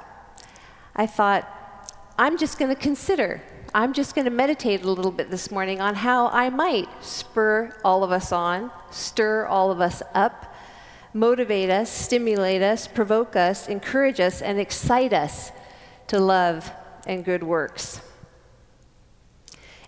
I 0.96 1.08
thought, 1.08 1.52
I'm 2.18 2.38
just 2.38 2.58
going 2.58 2.74
to 2.74 2.80
consider 2.80 3.42
I'm 3.76 3.92
just 3.92 4.16
going 4.16 4.24
to 4.24 4.32
meditate 4.32 4.84
a 4.86 4.90
little 4.90 5.12
bit 5.12 5.30
this 5.30 5.52
morning 5.52 5.82
on 5.82 5.96
how 5.96 6.30
I 6.30 6.50
might 6.50 6.88
spur 7.04 7.78
all 7.84 8.06
of 8.06 8.12
us 8.14 8.32
on, 8.32 8.72
stir 8.90 9.46
all 9.48 9.70
of 9.70 9.82
us 9.82 10.02
up, 10.14 10.55
motivate 11.16 11.70
us, 11.70 11.90
stimulate 11.90 12.62
us, 12.62 12.88
provoke 12.88 13.38
us, 13.38 13.70
encourage 13.70 14.20
us, 14.20 14.42
and 14.42 14.60
excite 14.60 15.14
us 15.14 15.54
to 16.08 16.20
love 16.20 16.70
and 17.08 17.24
good 17.24 17.42
works. 17.42 18.02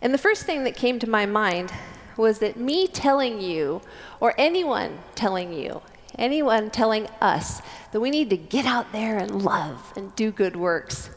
And 0.01 0.13
the 0.13 0.17
first 0.17 0.45
thing 0.45 0.63
that 0.63 0.77
came 0.77 0.99
to 0.99 1.09
my 1.09 1.25
mind 1.25 1.73
was 2.15 2.39
that 2.39 2.55
me 2.55 2.87
telling 2.87 3.41
you, 3.41 3.81
or 4.21 4.33
anyone 4.37 4.99
telling 5.15 5.51
you, 5.51 5.81
anyone 6.17 6.69
telling 6.69 7.07
us 7.19 7.61
that 7.91 7.99
we 7.99 8.09
need 8.09 8.29
to 8.29 8.37
get 8.37 8.65
out 8.65 8.93
there 8.93 9.17
and 9.17 9.43
love 9.43 9.91
and 9.97 10.15
do 10.15 10.31
good 10.31 10.55
works, 10.55 11.09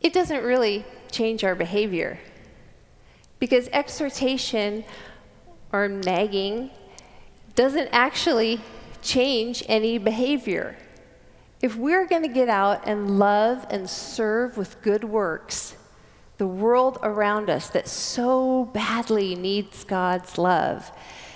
it 0.00 0.12
doesn't 0.12 0.42
really 0.42 0.84
change 1.12 1.44
our 1.44 1.54
behavior. 1.54 2.18
Because 3.38 3.68
exhortation 3.72 4.84
or 5.72 5.86
nagging 5.86 6.70
doesn't 7.54 7.88
actually 7.92 8.60
change 9.02 9.62
any 9.68 9.98
behavior. 9.98 10.76
If 11.60 11.76
we're 11.76 12.06
going 12.06 12.22
to 12.22 12.28
get 12.28 12.48
out 12.48 12.86
and 12.86 13.18
love 13.18 13.66
and 13.70 13.88
serve 13.88 14.56
with 14.56 14.80
good 14.82 15.04
works, 15.04 15.76
the 16.38 16.46
world 16.46 16.98
around 17.02 17.50
us 17.50 17.68
that 17.70 17.86
so 17.86 18.64
badly 18.66 19.34
needs 19.34 19.84
God's 19.84 20.38
love, 20.38 20.90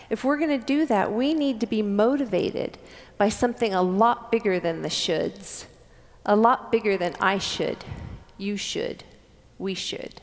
if 0.09 0.25
we're 0.25 0.39
going 0.39 0.59
to 0.59 0.67
do 0.67 0.87
that, 0.87 1.13
we 1.13 1.35
need 1.35 1.61
to 1.61 1.67
be 1.67 1.83
motivated 1.83 2.79
by 3.19 3.29
something 3.29 3.75
a 3.75 3.83
lot 3.83 4.33
bigger 4.33 4.59
than 4.59 4.83
the 4.83 4.89
shoulds, 4.89 5.67
a 6.25 6.37
lot 6.37 6.73
bigger 6.73 6.97
than 6.97 7.15
I 7.21 7.39
should, 7.39 7.85
you 8.39 8.57
should 8.57 9.05
we 9.59 9.75
should. 9.75 10.21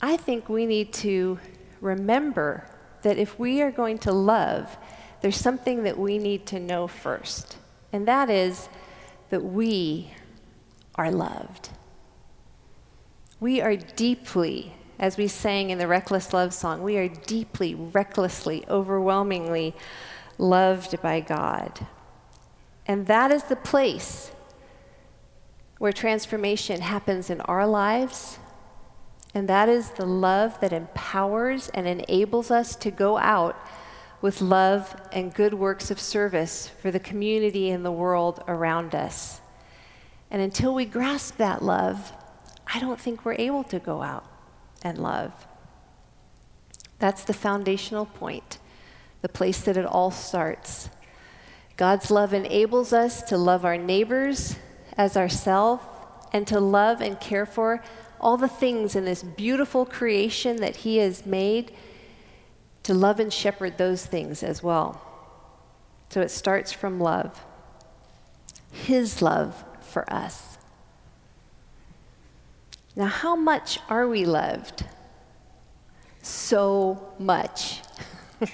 I 0.00 0.16
think 0.16 0.48
we 0.48 0.66
need 0.66 0.92
to 0.94 1.38
remember 1.80 2.68
that 3.06 3.18
if 3.18 3.38
we 3.38 3.62
are 3.62 3.70
going 3.70 3.98
to 3.98 4.10
love, 4.10 4.76
there's 5.20 5.36
something 5.36 5.84
that 5.84 5.96
we 5.96 6.18
need 6.18 6.44
to 6.44 6.58
know 6.58 6.88
first, 6.88 7.56
and 7.92 8.08
that 8.08 8.28
is 8.28 8.68
that 9.30 9.44
we 9.44 10.10
are 10.96 11.12
loved. 11.12 11.68
We 13.38 13.60
are 13.60 13.76
deeply, 13.76 14.74
as 14.98 15.16
we 15.16 15.28
sang 15.28 15.70
in 15.70 15.78
the 15.78 15.86
Reckless 15.86 16.32
Love 16.32 16.52
song, 16.52 16.82
we 16.82 16.96
are 16.96 17.06
deeply, 17.06 17.76
recklessly, 17.76 18.64
overwhelmingly 18.68 19.72
loved 20.36 21.00
by 21.00 21.20
God. 21.20 21.86
And 22.86 23.06
that 23.06 23.30
is 23.30 23.44
the 23.44 23.54
place 23.54 24.32
where 25.78 25.92
transformation 25.92 26.80
happens 26.80 27.30
in 27.30 27.40
our 27.42 27.68
lives, 27.68 28.40
and 29.36 29.50
that 29.50 29.68
is 29.68 29.90
the 29.90 30.06
love 30.06 30.58
that 30.60 30.72
empowers 30.72 31.68
and 31.74 31.86
enables 31.86 32.50
us 32.50 32.74
to 32.76 32.90
go 32.90 33.18
out 33.18 33.54
with 34.22 34.40
love 34.40 34.96
and 35.12 35.34
good 35.34 35.52
works 35.52 35.90
of 35.90 36.00
service 36.00 36.68
for 36.80 36.90
the 36.90 36.98
community 36.98 37.68
and 37.68 37.84
the 37.84 37.92
world 37.92 38.42
around 38.48 38.94
us. 38.94 39.42
And 40.30 40.40
until 40.40 40.72
we 40.72 40.86
grasp 40.86 41.36
that 41.36 41.62
love, 41.62 42.14
I 42.72 42.80
don't 42.80 42.98
think 42.98 43.26
we're 43.26 43.34
able 43.34 43.62
to 43.64 43.78
go 43.78 44.00
out 44.00 44.24
and 44.80 44.96
love. 44.96 45.46
That's 46.98 47.22
the 47.22 47.34
foundational 47.34 48.06
point, 48.06 48.56
the 49.20 49.28
place 49.28 49.60
that 49.60 49.76
it 49.76 49.84
all 49.84 50.10
starts. 50.10 50.88
God's 51.76 52.10
love 52.10 52.32
enables 52.32 52.94
us 52.94 53.20
to 53.24 53.36
love 53.36 53.66
our 53.66 53.76
neighbors 53.76 54.56
as 54.96 55.14
ourself 55.14 55.82
and 56.32 56.46
to 56.46 56.58
love 56.58 57.02
and 57.02 57.20
care 57.20 57.44
for 57.44 57.82
all 58.20 58.36
the 58.36 58.48
things 58.48 58.96
in 58.96 59.04
this 59.04 59.22
beautiful 59.22 59.84
creation 59.84 60.56
that 60.56 60.76
He 60.76 60.98
has 60.98 61.26
made, 61.26 61.72
to 62.82 62.94
love 62.94 63.18
and 63.18 63.32
shepherd 63.32 63.78
those 63.78 64.06
things 64.06 64.42
as 64.42 64.62
well. 64.62 65.02
So 66.10 66.20
it 66.20 66.30
starts 66.30 66.72
from 66.72 67.00
love, 67.00 67.44
His 68.70 69.20
love 69.20 69.64
for 69.80 70.10
us. 70.12 70.58
Now, 72.94 73.06
how 73.06 73.36
much 73.36 73.78
are 73.90 74.08
we 74.08 74.24
loved? 74.24 74.84
So 76.22 77.12
much. 77.18 77.82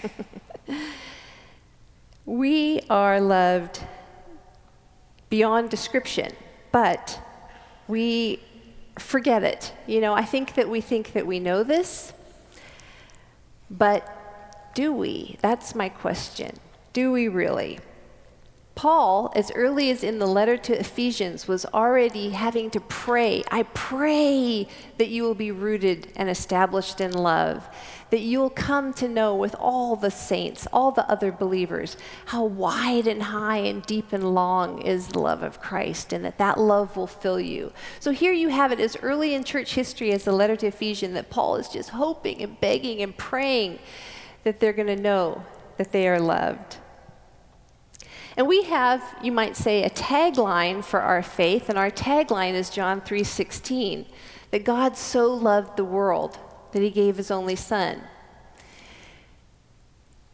we 2.26 2.81
are 2.90 3.21
loved 3.21 3.81
beyond 5.31 5.71
description, 5.71 6.33
but 6.73 7.21
we 7.87 8.40
forget 8.99 9.42
it. 9.42 9.72
You 9.87 10.00
know, 10.00 10.14
I 10.14 10.25
think 10.25 10.54
that 10.54 10.68
we 10.68 10.80
think 10.80 11.12
that 11.12 11.26
we 11.26 11.40
know 11.40 11.62
this, 11.62 12.12
but 13.70 14.72
do 14.75 14.92
we? 14.92 15.37
That's 15.40 15.75
my 15.75 15.88
question. 15.88 16.58
Do 16.92 17.12
we 17.12 17.28
really? 17.28 17.78
Paul, 18.74 19.30
as 19.36 19.50
early 19.52 19.90
as 19.90 20.02
in 20.02 20.18
the 20.18 20.26
letter 20.26 20.56
to 20.56 20.78
Ephesians, 20.78 21.46
was 21.46 21.66
already 21.66 22.30
having 22.30 22.70
to 22.70 22.80
pray. 22.80 23.44
I 23.50 23.64
pray 23.74 24.66
that 24.96 25.08
you 25.08 25.24
will 25.24 25.34
be 25.34 25.50
rooted 25.50 26.08
and 26.16 26.30
established 26.30 27.00
in 27.00 27.12
love, 27.12 27.68
that 28.08 28.20
you'll 28.20 28.50
come 28.50 28.94
to 28.94 29.08
know 29.08 29.36
with 29.36 29.54
all 29.56 29.94
the 29.94 30.10
saints, 30.10 30.66
all 30.72 30.90
the 30.90 31.08
other 31.10 31.30
believers, 31.30 31.98
how 32.26 32.44
wide 32.44 33.06
and 33.06 33.24
high 33.24 33.58
and 33.58 33.82
deep 33.84 34.12
and 34.12 34.34
long 34.34 34.80
is 34.80 35.08
the 35.08 35.18
love 35.18 35.42
of 35.42 35.60
Christ, 35.60 36.12
and 36.12 36.24
that 36.24 36.38
that 36.38 36.58
love 36.58 36.96
will 36.96 37.06
fill 37.06 37.40
you. 37.40 37.72
So 38.00 38.10
here 38.10 38.32
you 38.32 38.48
have 38.48 38.72
it 38.72 38.80
as 38.80 38.96
early 39.02 39.34
in 39.34 39.44
church 39.44 39.74
history 39.74 40.12
as 40.12 40.24
the 40.24 40.32
letter 40.32 40.56
to 40.56 40.68
Ephesians 40.68 41.12
that 41.14 41.28
Paul 41.28 41.56
is 41.56 41.68
just 41.68 41.90
hoping 41.90 42.40
and 42.42 42.58
begging 42.58 43.02
and 43.02 43.14
praying 43.16 43.80
that 44.44 44.60
they're 44.60 44.72
going 44.72 44.88
to 44.88 44.96
know 44.96 45.44
that 45.76 45.92
they 45.92 46.08
are 46.08 46.20
loved. 46.20 46.78
And 48.36 48.48
we 48.48 48.64
have, 48.64 49.02
you 49.22 49.32
might 49.32 49.56
say, 49.56 49.82
a 49.82 49.90
tagline 49.90 50.82
for 50.84 51.00
our 51.00 51.22
faith, 51.22 51.68
and 51.68 51.78
our 51.78 51.90
tagline 51.90 52.54
is 52.54 52.70
John 52.70 53.00
3:16, 53.00 54.06
that 54.50 54.64
God 54.64 54.96
so 54.96 55.32
loved 55.32 55.76
the 55.76 55.84
world 55.84 56.38
that 56.72 56.82
he 56.82 56.90
gave 56.90 57.16
his 57.16 57.30
only 57.30 57.56
son. 57.56 58.02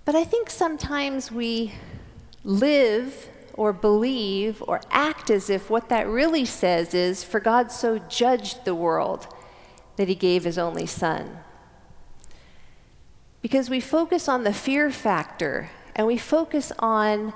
But 0.04 0.14
I 0.14 0.24
think 0.24 0.48
sometimes 0.48 1.30
we 1.30 1.74
live 2.44 3.28
or 3.54 3.72
believe 3.72 4.62
or 4.66 4.80
act 4.90 5.30
as 5.30 5.50
if 5.50 5.68
what 5.68 5.88
that 5.88 6.06
really 6.06 6.44
says 6.44 6.94
is, 6.94 7.24
For 7.24 7.40
God 7.40 7.72
so 7.72 7.98
judged 7.98 8.64
the 8.64 8.74
world 8.74 9.26
that 9.96 10.08
he 10.08 10.14
gave 10.14 10.44
his 10.44 10.56
only 10.56 10.86
son. 10.86 11.40
Because 13.42 13.68
we 13.68 13.80
focus 13.80 14.28
on 14.28 14.44
the 14.44 14.52
fear 14.52 14.90
factor 14.90 15.70
and 15.94 16.06
we 16.06 16.16
focus 16.16 16.72
on 16.78 17.34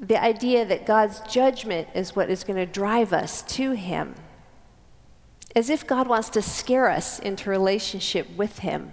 the 0.00 0.22
idea 0.22 0.64
that 0.64 0.86
God's 0.86 1.20
judgment 1.20 1.88
is 1.94 2.14
what 2.14 2.30
is 2.30 2.44
going 2.44 2.56
to 2.56 2.66
drive 2.66 3.12
us 3.12 3.42
to 3.42 3.72
him. 3.72 4.14
As 5.56 5.70
if 5.70 5.86
God 5.86 6.06
wants 6.06 6.28
to 6.30 6.42
scare 6.42 6.88
us 6.88 7.18
into 7.18 7.50
relationship 7.50 8.28
with 8.36 8.60
him. 8.60 8.92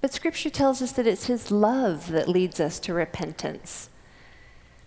But 0.00 0.12
scripture 0.12 0.50
tells 0.50 0.82
us 0.82 0.92
that 0.92 1.06
it's 1.06 1.26
his 1.26 1.50
love 1.50 2.10
that 2.10 2.28
leads 2.28 2.60
us 2.60 2.78
to 2.80 2.94
repentance. 2.94 3.88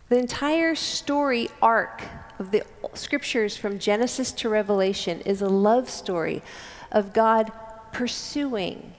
The 0.09 0.19
entire 0.19 0.75
story 0.75 1.49
arc 1.61 2.03
of 2.37 2.51
the 2.51 2.63
scriptures 2.93 3.57
from 3.57 3.79
Genesis 3.79 4.31
to 4.33 4.49
Revelation 4.49 5.21
is 5.21 5.41
a 5.41 5.49
love 5.49 5.89
story 5.89 6.43
of 6.91 7.11
God 7.13 7.51
pursuing, 7.91 8.93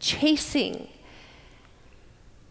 chasing, 0.00 0.88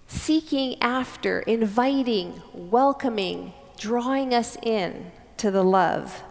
seeking 0.09 0.75
after, 0.81 1.39
inviting, 1.41 2.41
welcoming, 2.53 3.53
drawing 3.77 4.33
us 4.33 4.57
in 4.61 5.11
to 5.37 5.49
the 5.49 5.63
love. 5.63 6.23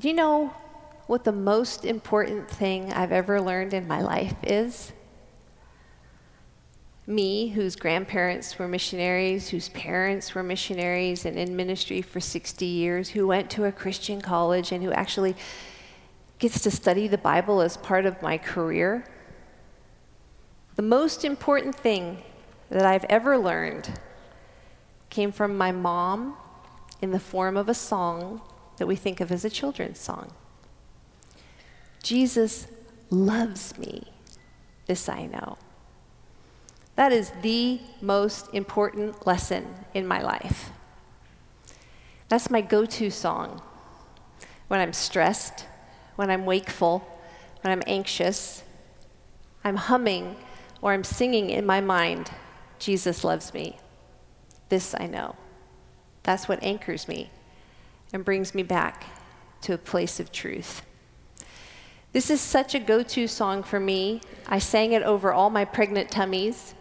Do 0.00 0.08
you 0.08 0.14
know 0.14 0.54
what 1.06 1.24
the 1.24 1.32
most 1.32 1.84
important 1.84 2.48
thing 2.48 2.90
I've 2.94 3.12
ever 3.12 3.42
learned 3.42 3.74
in 3.74 3.86
my 3.86 4.00
life 4.00 4.36
is? 4.42 4.92
me, 7.10 7.48
whose 7.48 7.76
grandparents 7.76 8.58
were 8.58 8.68
missionaries, 8.68 9.48
whose 9.48 9.68
parents 9.70 10.34
were 10.34 10.42
missionaries 10.42 11.26
and 11.26 11.36
in 11.36 11.56
ministry 11.56 12.00
for 12.00 12.20
60 12.20 12.64
years, 12.64 13.10
who 13.10 13.26
went 13.26 13.50
to 13.50 13.64
a 13.64 13.72
Christian 13.72 14.20
college 14.20 14.72
and 14.72 14.82
who 14.82 14.92
actually 14.92 15.34
gets 16.38 16.60
to 16.62 16.70
study 16.70 17.08
the 17.08 17.18
Bible 17.18 17.60
as 17.60 17.76
part 17.76 18.06
of 18.06 18.22
my 18.22 18.38
career. 18.38 19.04
The 20.80 20.86
most 20.86 21.26
important 21.26 21.74
thing 21.74 22.22
that 22.70 22.86
I've 22.86 23.04
ever 23.10 23.36
learned 23.36 24.00
came 25.10 25.30
from 25.30 25.58
my 25.58 25.72
mom 25.72 26.38
in 27.02 27.10
the 27.10 27.20
form 27.20 27.58
of 27.58 27.68
a 27.68 27.74
song 27.74 28.40
that 28.78 28.86
we 28.86 28.96
think 28.96 29.20
of 29.20 29.30
as 29.30 29.44
a 29.44 29.50
children's 29.50 30.00
song. 30.00 30.32
Jesus 32.02 32.66
loves 33.10 33.76
me, 33.76 34.10
this 34.86 35.06
I 35.06 35.26
know. 35.26 35.58
That 36.96 37.12
is 37.12 37.30
the 37.42 37.82
most 38.00 38.48
important 38.54 39.26
lesson 39.26 39.66
in 39.92 40.06
my 40.06 40.22
life. 40.22 40.70
That's 42.30 42.48
my 42.48 42.62
go 42.62 42.86
to 42.86 43.10
song 43.10 43.60
when 44.68 44.80
I'm 44.80 44.94
stressed, 44.94 45.66
when 46.16 46.30
I'm 46.30 46.46
wakeful, 46.46 47.06
when 47.60 47.70
I'm 47.70 47.82
anxious. 47.86 48.62
I'm 49.62 49.76
humming 49.76 50.36
or 50.82 50.92
I'm 50.92 51.04
singing 51.04 51.50
in 51.50 51.66
my 51.66 51.80
mind, 51.80 52.30
Jesus 52.78 53.24
loves 53.24 53.52
me. 53.52 53.78
This 54.68 54.94
I 54.98 55.06
know. 55.06 55.36
That's 56.22 56.48
what 56.48 56.62
anchors 56.62 57.08
me 57.08 57.30
and 58.12 58.24
brings 58.24 58.54
me 58.54 58.62
back 58.62 59.04
to 59.62 59.74
a 59.74 59.78
place 59.78 60.20
of 60.20 60.32
truth. 60.32 60.82
This 62.12 62.30
is 62.30 62.40
such 62.40 62.74
a 62.74 62.80
go 62.80 63.02
to 63.02 63.28
song 63.28 63.62
for 63.62 63.78
me. 63.78 64.20
I 64.48 64.58
sang 64.58 64.92
it 64.92 65.02
over 65.02 65.32
all 65.32 65.50
my 65.50 65.64
pregnant 65.64 66.10
tummies. 66.10 66.74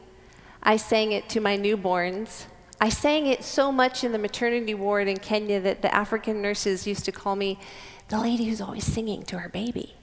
I 0.63 0.77
sang 0.77 1.11
it 1.11 1.29
to 1.29 1.39
my 1.39 1.57
newborns. 1.57 2.45
I 2.81 2.89
sang 2.89 3.27
it 3.27 3.43
so 3.43 3.71
much 3.71 4.03
in 4.03 4.11
the 4.11 4.17
maternity 4.17 4.73
ward 4.73 5.07
in 5.07 5.17
Kenya 5.17 5.59
that 5.59 5.81
the 5.81 5.93
African 5.93 6.41
nurses 6.41 6.87
used 6.87 7.05
to 7.05 7.11
call 7.11 7.35
me 7.35 7.59
the 8.07 8.19
lady 8.19 8.45
who's 8.45 8.61
always 8.61 8.85
singing 8.85 9.23
to 9.23 9.39
her 9.39 9.49
baby. 9.49 9.95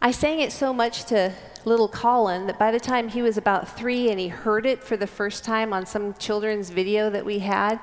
I 0.00 0.10
sang 0.12 0.40
it 0.40 0.52
so 0.52 0.72
much 0.72 1.04
to 1.06 1.32
little 1.64 1.88
Colin 1.88 2.46
that 2.46 2.58
by 2.58 2.70
the 2.70 2.80
time 2.80 3.08
he 3.08 3.22
was 3.22 3.36
about 3.36 3.76
three 3.76 4.10
and 4.10 4.20
he 4.20 4.28
heard 4.28 4.64
it 4.64 4.82
for 4.82 4.96
the 4.96 5.06
first 5.06 5.44
time 5.44 5.72
on 5.72 5.86
some 5.86 6.14
children's 6.14 6.70
video 6.70 7.10
that 7.10 7.24
we 7.24 7.40
had, 7.40 7.80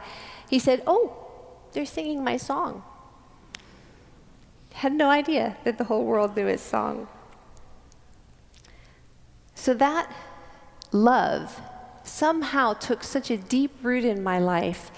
he 0.49 0.57
said, 0.57 0.81
Oh, 0.87 1.13
they're 1.73 1.85
singing 1.85 2.23
my 2.23 2.37
song. 2.37 2.83
Had 4.73 4.93
no 4.93 5.09
idea 5.09 5.57
that 5.63 5.77
the 5.77 5.85
whole 5.85 6.05
world 6.05 6.35
knew 6.35 6.45
his 6.45 6.61
song. 6.61 7.07
So 9.53 9.73
that 9.73 10.13
love 10.91 11.61
somehow 12.03 12.73
took 12.73 13.03
such 13.03 13.29
a 13.29 13.37
deep 13.37 13.71
root 13.81 14.05
in 14.05 14.23
my 14.23 14.39
life 14.39 14.91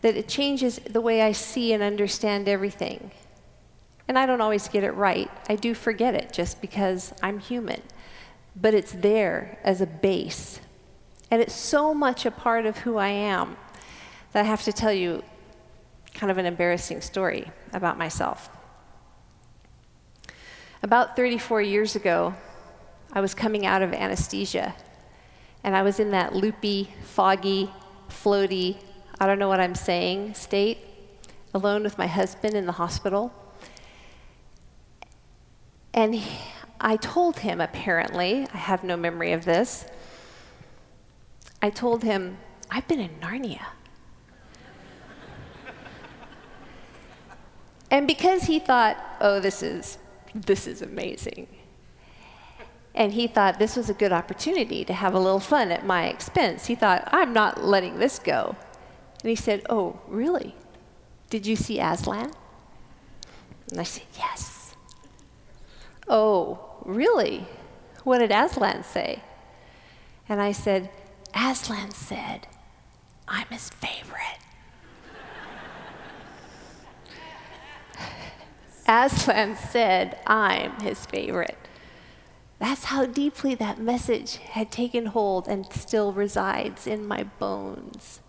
that 0.00 0.16
it 0.16 0.28
changes 0.28 0.78
the 0.78 1.00
way 1.00 1.22
I 1.22 1.32
see 1.32 1.72
and 1.72 1.82
understand 1.82 2.48
everything. 2.48 3.10
And 4.08 4.18
I 4.18 4.26
don't 4.26 4.40
always 4.40 4.68
get 4.68 4.84
it 4.84 4.92
right. 4.92 5.30
I 5.48 5.56
do 5.56 5.74
forget 5.74 6.14
it 6.14 6.32
just 6.32 6.60
because 6.60 7.12
I'm 7.22 7.38
human. 7.38 7.82
But 8.54 8.74
it's 8.74 8.92
there 8.92 9.58
as 9.64 9.80
a 9.80 9.86
base. 9.86 10.60
And 11.30 11.42
it's 11.42 11.54
so 11.54 11.92
much 11.92 12.24
a 12.24 12.30
part 12.30 12.66
of 12.66 12.78
who 12.78 12.96
I 12.96 13.08
am 13.08 13.56
that 14.32 14.40
I 14.40 14.44
have 14.44 14.62
to 14.62 14.72
tell 14.72 14.92
you 14.92 15.22
kind 16.14 16.30
of 16.30 16.38
an 16.38 16.46
embarrassing 16.46 17.00
story 17.00 17.50
about 17.72 17.98
myself. 17.98 18.48
About 20.82 21.16
34 21.16 21.62
years 21.62 21.96
ago, 21.96 22.34
I 23.12 23.20
was 23.20 23.34
coming 23.34 23.66
out 23.66 23.82
of 23.82 23.92
anesthesia 23.92 24.74
and 25.64 25.74
I 25.74 25.82
was 25.82 25.98
in 25.98 26.12
that 26.12 26.34
loopy, 26.34 26.90
foggy, 27.02 27.70
floaty, 28.08 28.76
I 29.18 29.26
don't 29.26 29.38
know 29.38 29.48
what 29.48 29.60
I'm 29.60 29.74
saying 29.74 30.34
state, 30.34 30.78
alone 31.54 31.82
with 31.82 31.98
my 31.98 32.06
husband 32.06 32.54
in 32.54 32.66
the 32.66 32.72
hospital. 32.72 33.32
And 35.96 36.22
I 36.78 36.96
told 36.96 37.38
him, 37.38 37.60
apparently, 37.60 38.46
I 38.52 38.58
have 38.58 38.84
no 38.84 38.96
memory 38.96 39.32
of 39.32 39.46
this, 39.46 39.86
I 41.62 41.70
told 41.70 42.04
him, 42.04 42.36
I've 42.70 42.86
been 42.86 43.00
in 43.00 43.18
Narnia. 43.18 43.64
and 47.90 48.06
because 48.06 48.42
he 48.42 48.58
thought, 48.58 49.02
oh, 49.22 49.40
this 49.40 49.62
is, 49.62 49.96
this 50.34 50.66
is 50.66 50.82
amazing, 50.82 51.48
and 52.94 53.12
he 53.12 53.26
thought 53.26 53.58
this 53.58 53.74
was 53.76 53.90
a 53.90 53.94
good 53.94 54.12
opportunity 54.12 54.84
to 54.84 54.92
have 54.92 55.14
a 55.14 55.18
little 55.18 55.40
fun 55.40 55.70
at 55.70 55.84
my 55.84 56.06
expense. 56.06 56.66
He 56.66 56.74
thought, 56.74 57.08
I'm 57.12 57.32
not 57.32 57.62
letting 57.62 57.98
this 57.98 58.18
go. 58.18 58.56
And 59.22 59.28
he 59.28 59.36
said, 59.36 59.66
Oh, 59.68 60.00
really? 60.08 60.54
Did 61.28 61.46
you 61.46 61.56
see 61.56 61.78
Aslan? 61.78 62.32
And 63.70 63.80
I 63.80 63.82
said, 63.82 64.04
Yes. 64.16 64.55
Oh, 66.08 66.58
really? 66.84 67.46
What 68.04 68.18
did 68.18 68.30
Aslan 68.30 68.84
say? 68.84 69.22
And 70.28 70.40
I 70.40 70.52
said, 70.52 70.90
Aslan 71.34 71.90
said, 71.90 72.46
I'm 73.28 73.46
his 73.50 73.70
favorite. 73.70 74.38
Aslan 78.88 79.56
said, 79.56 80.18
I'm 80.26 80.80
his 80.80 81.06
favorite. 81.06 81.58
That's 82.58 82.84
how 82.84 83.04
deeply 83.06 83.54
that 83.56 83.78
message 83.78 84.36
had 84.36 84.70
taken 84.70 85.06
hold 85.06 85.46
and 85.46 85.70
still 85.72 86.12
resides 86.12 86.86
in 86.86 87.06
my 87.06 87.24
bones. 87.24 88.20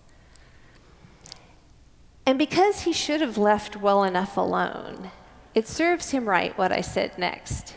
And 2.25 2.37
because 2.37 2.81
he 2.81 2.91
should 2.91 3.21
have 3.21 3.37
left 3.37 3.77
well 3.77 4.03
enough 4.03 4.35
alone, 4.35 5.11
it 5.57 5.67
serves 5.67 6.11
him 6.11 6.29
right 6.29 6.55
what 6.55 6.71
I 6.71 6.81
said 6.81 7.17
next. 7.17 7.75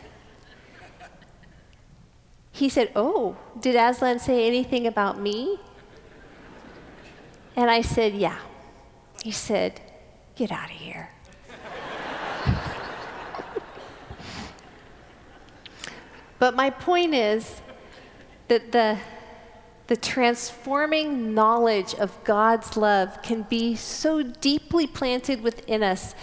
He 2.51 2.69
said, 2.69 2.91
Oh, 2.95 3.37
did 3.59 3.75
Aslan 3.75 4.19
say 4.19 4.45
anything 4.45 4.85
about 4.85 5.19
me? 5.19 5.57
And 7.55 7.71
I 7.71 7.81
said, 7.81 8.13
Yeah. 8.13 8.37
He 9.23 9.31
said, 9.31 9.81
Get 10.35 10.51
out 10.51 10.69
of 10.69 10.75
here. 10.75 11.09
But 16.37 16.55
my 16.55 16.69
point 16.69 17.15
is 17.15 17.61
that 18.47 18.71
the, 18.71 18.99
the 19.87 19.97
transforming 19.97 21.33
knowledge 21.33 21.95
of 21.95 22.23
God's 22.25 22.77
love 22.77 23.23
can 23.23 23.41
be 23.41 23.75
so 23.75 24.21
deeply 24.21 24.85
planted 24.85 25.41
within 25.41 25.81
us 25.81 26.13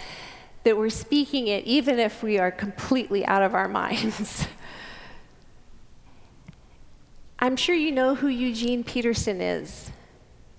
that 0.63 0.77
we're 0.77 0.89
speaking 0.89 1.47
it 1.47 1.63
even 1.65 1.99
if 1.99 2.21
we 2.21 2.37
are 2.37 2.51
completely 2.51 3.25
out 3.25 3.41
of 3.41 3.53
our 3.53 3.67
minds. 3.81 4.47
I'm 7.39 7.55
sure 7.55 7.75
you 7.75 7.91
know 7.91 8.15
who 8.15 8.27
Eugene 8.27 8.83
Peterson 8.83 9.39
is. 9.39 9.91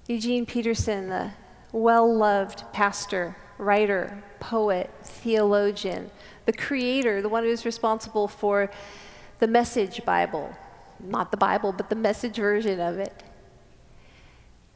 Eugene 0.06 0.46
Peterson, 0.46 1.08
the 1.08 1.32
well 1.72 2.12
loved 2.12 2.64
pastor, 2.72 3.36
writer, 3.58 4.22
poet, 4.40 4.90
theologian, 5.02 6.10
the 6.46 6.52
creator, 6.52 7.20
the 7.20 7.28
one 7.28 7.44
who's 7.44 7.64
responsible 7.64 8.26
for 8.26 8.70
the 9.38 9.46
Message 9.46 10.04
Bible. 10.04 10.56
Not 11.02 11.30
the 11.30 11.36
Bible, 11.36 11.72
but 11.72 11.88
the 11.88 11.96
message 11.96 12.36
version 12.36 12.80
of 12.80 12.98
it. 12.98 13.22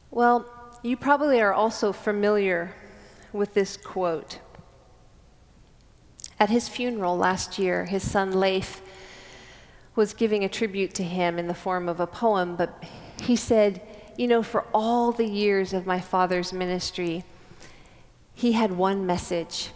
Well, 0.09 0.45
you 0.81 0.97
probably 0.97 1.41
are 1.41 1.53
also 1.53 1.91
familiar 1.91 2.73
with 3.33 3.53
this 3.53 3.77
quote. 3.77 4.39
At 6.39 6.49
his 6.49 6.67
funeral 6.67 7.17
last 7.17 7.57
year, 7.57 7.85
his 7.85 8.09
son 8.09 8.39
Leif 8.39 8.81
was 9.95 10.13
giving 10.13 10.43
a 10.43 10.49
tribute 10.49 10.93
to 10.95 11.03
him 11.03 11.39
in 11.39 11.47
the 11.47 11.53
form 11.53 11.87
of 11.87 11.99
a 11.99 12.07
poem, 12.07 12.55
but 12.55 12.83
he 13.23 13.35
said, 13.35 13.81
You 14.17 14.27
know, 14.27 14.43
for 14.43 14.65
all 14.73 15.11
the 15.11 15.27
years 15.27 15.71
of 15.71 15.85
my 15.85 16.01
father's 16.01 16.51
ministry, 16.51 17.23
he 18.33 18.51
had 18.51 18.73
one 18.73 19.05
message 19.05 19.69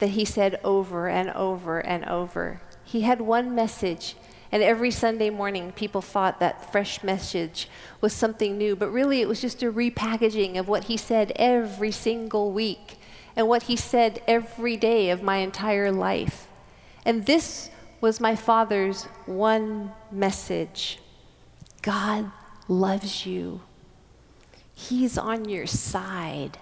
that 0.00 0.10
he 0.10 0.24
said 0.24 0.58
over 0.64 1.08
and 1.08 1.30
over 1.30 1.78
and 1.78 2.04
over. 2.06 2.60
He 2.82 3.02
had 3.02 3.20
one 3.20 3.54
message, 3.54 4.16
and 4.50 4.64
every 4.64 4.90
Sunday 4.90 5.30
morning, 5.30 5.70
people 5.70 6.02
thought 6.02 6.40
that 6.40 6.72
fresh 6.72 7.04
message 7.04 7.68
was 8.00 8.12
something 8.12 8.58
new, 8.58 8.74
but 8.74 8.90
really 8.90 9.20
it 9.20 9.28
was 9.28 9.40
just 9.40 9.62
a 9.62 9.70
repackaging 9.70 10.58
of 10.58 10.66
what 10.66 10.84
he 10.84 10.96
said 10.96 11.30
every 11.36 11.92
single 11.92 12.50
week 12.50 12.98
and 13.36 13.48
what 13.48 13.64
he 13.64 13.76
said 13.76 14.22
every 14.26 14.76
day 14.76 15.10
of 15.10 15.22
my 15.22 15.38
entire 15.38 15.90
life. 15.90 16.48
And 17.04 17.26
this 17.26 17.70
was 18.00 18.20
my 18.20 18.36
father's 18.36 19.04
one 19.26 19.92
message 20.10 20.98
God 21.82 22.30
loves 22.68 23.26
you, 23.26 23.60
He's 24.74 25.18
on 25.18 25.48
your 25.48 25.66
side, 25.66 26.58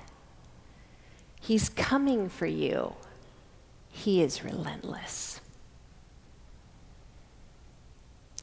He's 1.41 1.69
coming 1.69 2.29
for 2.29 2.47
you, 2.47 2.95
He 3.89 4.23
is 4.23 4.45
relentless. 4.45 5.41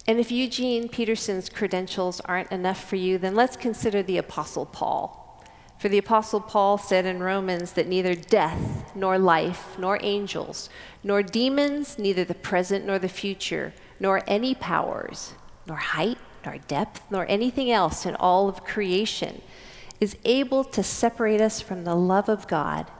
And 0.08 0.20
if 0.20 0.32
Eugene 0.32 0.90
Peterson's 0.90 1.50
credentials 1.50 2.20
aren't 2.22 2.52
enough 2.52 2.84
for 2.84 2.96
you, 2.96 3.20
then 3.20 3.36
let's 3.36 3.56
consider 3.56 4.02
the 4.02 4.18
Apostle 4.18 4.66
Paul. 4.66 5.19
For 5.80 5.88
the 5.88 5.98
Apostle 5.98 6.42
Paul 6.42 6.78
said 6.78 7.06
in 7.06 7.24
Romans 7.24 7.72
that 7.72 7.88
neither 7.88 8.14
death, 8.14 8.94
nor 8.94 9.18
life, 9.18 9.80
nor 9.80 9.98
angels, 10.02 10.70
nor 11.06 11.24
demons, 11.24 11.98
neither 11.98 12.26
the 12.26 12.36
present 12.36 12.86
nor 12.86 13.00
the 13.00 13.08
future, 13.08 13.74
nor 13.98 14.22
any 14.28 14.54
powers, 14.54 15.36
nor 15.66 15.78
height, 15.78 16.18
nor 16.46 16.58
depth, 16.58 17.10
nor 17.10 17.26
anything 17.30 17.72
else 17.72 18.06
in 18.06 18.16
all 18.16 18.50
of 18.50 18.66
creation 18.66 19.42
is 20.02 20.18
able 20.26 20.66
to 20.66 20.84
separate 20.84 21.40
us 21.40 21.62
from 21.62 21.86
the 21.86 21.96
love 21.96 22.28
of 22.28 22.46
God 22.50 22.92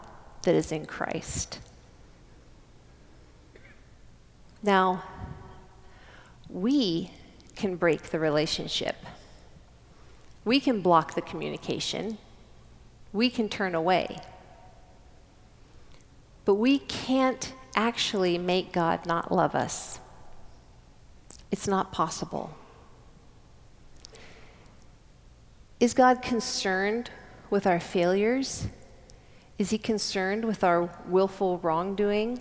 that 0.44 0.56
is 0.56 0.72
in 0.72 0.86
Christ. 0.86 1.60
Now, 4.64 5.04
we 6.48 7.12
can 7.58 7.76
break 7.76 8.04
the 8.04 8.20
relationship. 8.20 8.96
We 10.46 10.62
can 10.62 10.80
block 10.80 11.16
the 11.16 11.22
communication 11.22 12.18
we 13.12 13.30
can 13.30 13.50
turn 13.50 13.76
away. 13.76 14.20
But 16.46 16.56
we 16.56 16.80
can't 16.80 17.54
actually 17.76 18.38
make 18.38 18.72
God 18.72 19.06
not 19.06 19.32
love 19.32 19.56
us. 19.56 20.00
It's 21.52 21.68
not 21.68 21.92
possible. 21.92 22.56
Is 25.80 25.94
God 25.94 26.22
concerned 26.22 27.10
with 27.50 27.66
our 27.66 27.80
failures? 27.80 28.68
Is 29.58 29.70
he 29.70 29.78
concerned 29.78 30.46
with 30.46 30.64
our 30.64 30.90
willful 31.08 31.58
wrongdoing? 31.60 32.40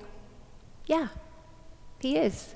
Yeah, 0.86 1.08
he 2.00 2.16
is. 2.16 2.54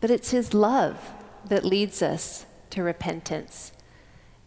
But 0.00 0.10
it's 0.10 0.30
his 0.30 0.52
love 0.52 1.12
that 1.44 1.64
leads 1.64 2.02
us 2.02 2.46
to 2.70 2.82
repentance. 2.82 3.72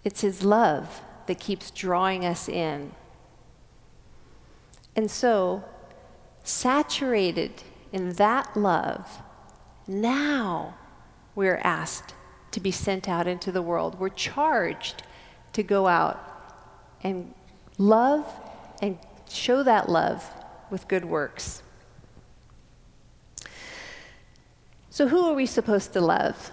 It's 0.03 0.21
his 0.21 0.43
love 0.43 1.01
that 1.27 1.39
keeps 1.39 1.71
drawing 1.71 2.25
us 2.25 2.47
in. 2.47 2.91
And 4.95 5.09
so, 5.09 5.63
saturated 6.43 7.63
in 7.91 8.13
that 8.13 8.55
love, 8.55 9.21
now 9.87 10.75
we're 11.35 11.59
asked 11.63 12.13
to 12.51 12.59
be 12.59 12.71
sent 12.71 13.09
out 13.09 13.27
into 13.27 13.51
the 13.51 13.61
world. 13.61 13.99
We're 13.99 14.09
charged 14.09 15.03
to 15.53 15.63
go 15.63 15.87
out 15.87 16.21
and 17.03 17.33
love 17.77 18.25
and 18.81 18.97
show 19.29 19.63
that 19.63 19.89
love 19.89 20.25
with 20.69 20.87
good 20.87 21.05
works. 21.05 21.61
So, 24.89 25.09
who 25.09 25.25
are 25.25 25.33
we 25.33 25.45
supposed 25.45 25.91
to 25.93 26.01
love? 26.01 26.51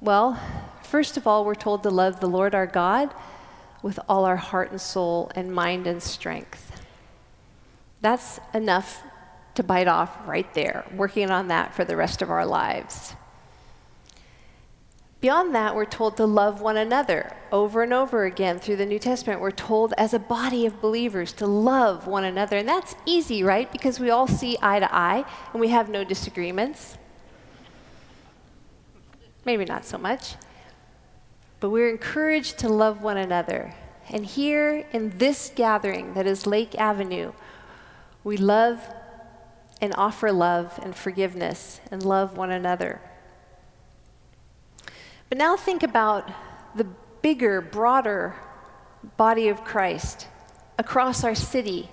Well, 0.00 0.40
first 0.84 1.16
of 1.16 1.26
all, 1.26 1.44
we're 1.44 1.56
told 1.56 1.82
to 1.82 1.90
love 1.90 2.20
the 2.20 2.28
Lord 2.28 2.54
our 2.54 2.68
God 2.68 3.12
with 3.82 3.98
all 4.08 4.24
our 4.24 4.36
heart 4.36 4.70
and 4.70 4.80
soul 4.80 5.30
and 5.34 5.52
mind 5.52 5.86
and 5.86 6.02
strength. 6.02 6.80
That's 8.00 8.40
enough 8.54 9.02
to 9.54 9.62
bite 9.62 9.88
off 9.88 10.16
right 10.26 10.52
there, 10.54 10.84
working 10.94 11.30
on 11.30 11.48
that 11.48 11.74
for 11.74 11.84
the 11.84 11.96
rest 11.96 12.22
of 12.22 12.30
our 12.30 12.46
lives. 12.46 13.14
Beyond 15.20 15.52
that, 15.56 15.74
we're 15.74 15.84
told 15.84 16.16
to 16.18 16.26
love 16.26 16.60
one 16.60 16.76
another. 16.76 17.34
Over 17.50 17.82
and 17.82 17.92
over 17.92 18.24
again 18.24 18.60
through 18.60 18.76
the 18.76 18.86
New 18.86 19.00
Testament, 19.00 19.40
we're 19.40 19.50
told 19.50 19.92
as 19.98 20.14
a 20.14 20.18
body 20.20 20.64
of 20.64 20.80
believers 20.80 21.32
to 21.34 21.46
love 21.46 22.06
one 22.06 22.22
another. 22.22 22.58
And 22.58 22.68
that's 22.68 22.94
easy, 23.04 23.42
right? 23.42 23.70
Because 23.72 23.98
we 23.98 24.10
all 24.10 24.28
see 24.28 24.56
eye 24.62 24.78
to 24.78 24.94
eye 24.94 25.24
and 25.52 25.60
we 25.60 25.68
have 25.68 25.88
no 25.88 26.04
disagreements. 26.04 26.96
Maybe 29.44 29.64
not 29.64 29.84
so 29.84 29.98
much. 29.98 30.34
But 31.60 31.70
we're 31.70 31.90
encouraged 31.90 32.58
to 32.58 32.68
love 32.68 33.02
one 33.02 33.16
another. 33.16 33.74
And 34.10 34.24
here 34.24 34.86
in 34.92 35.18
this 35.18 35.52
gathering 35.54 36.14
that 36.14 36.26
is 36.26 36.46
Lake 36.46 36.74
Avenue, 36.76 37.32
we 38.24 38.36
love 38.36 38.88
and 39.80 39.94
offer 39.96 40.32
love 40.32 40.78
and 40.82 40.94
forgiveness 40.94 41.80
and 41.90 42.02
love 42.02 42.36
one 42.36 42.50
another. 42.50 43.00
But 45.28 45.38
now 45.38 45.56
think 45.56 45.82
about 45.82 46.30
the 46.74 46.86
bigger, 47.22 47.60
broader 47.60 48.36
body 49.16 49.48
of 49.48 49.64
Christ 49.64 50.26
across 50.78 51.22
our 51.24 51.34
city, 51.34 51.90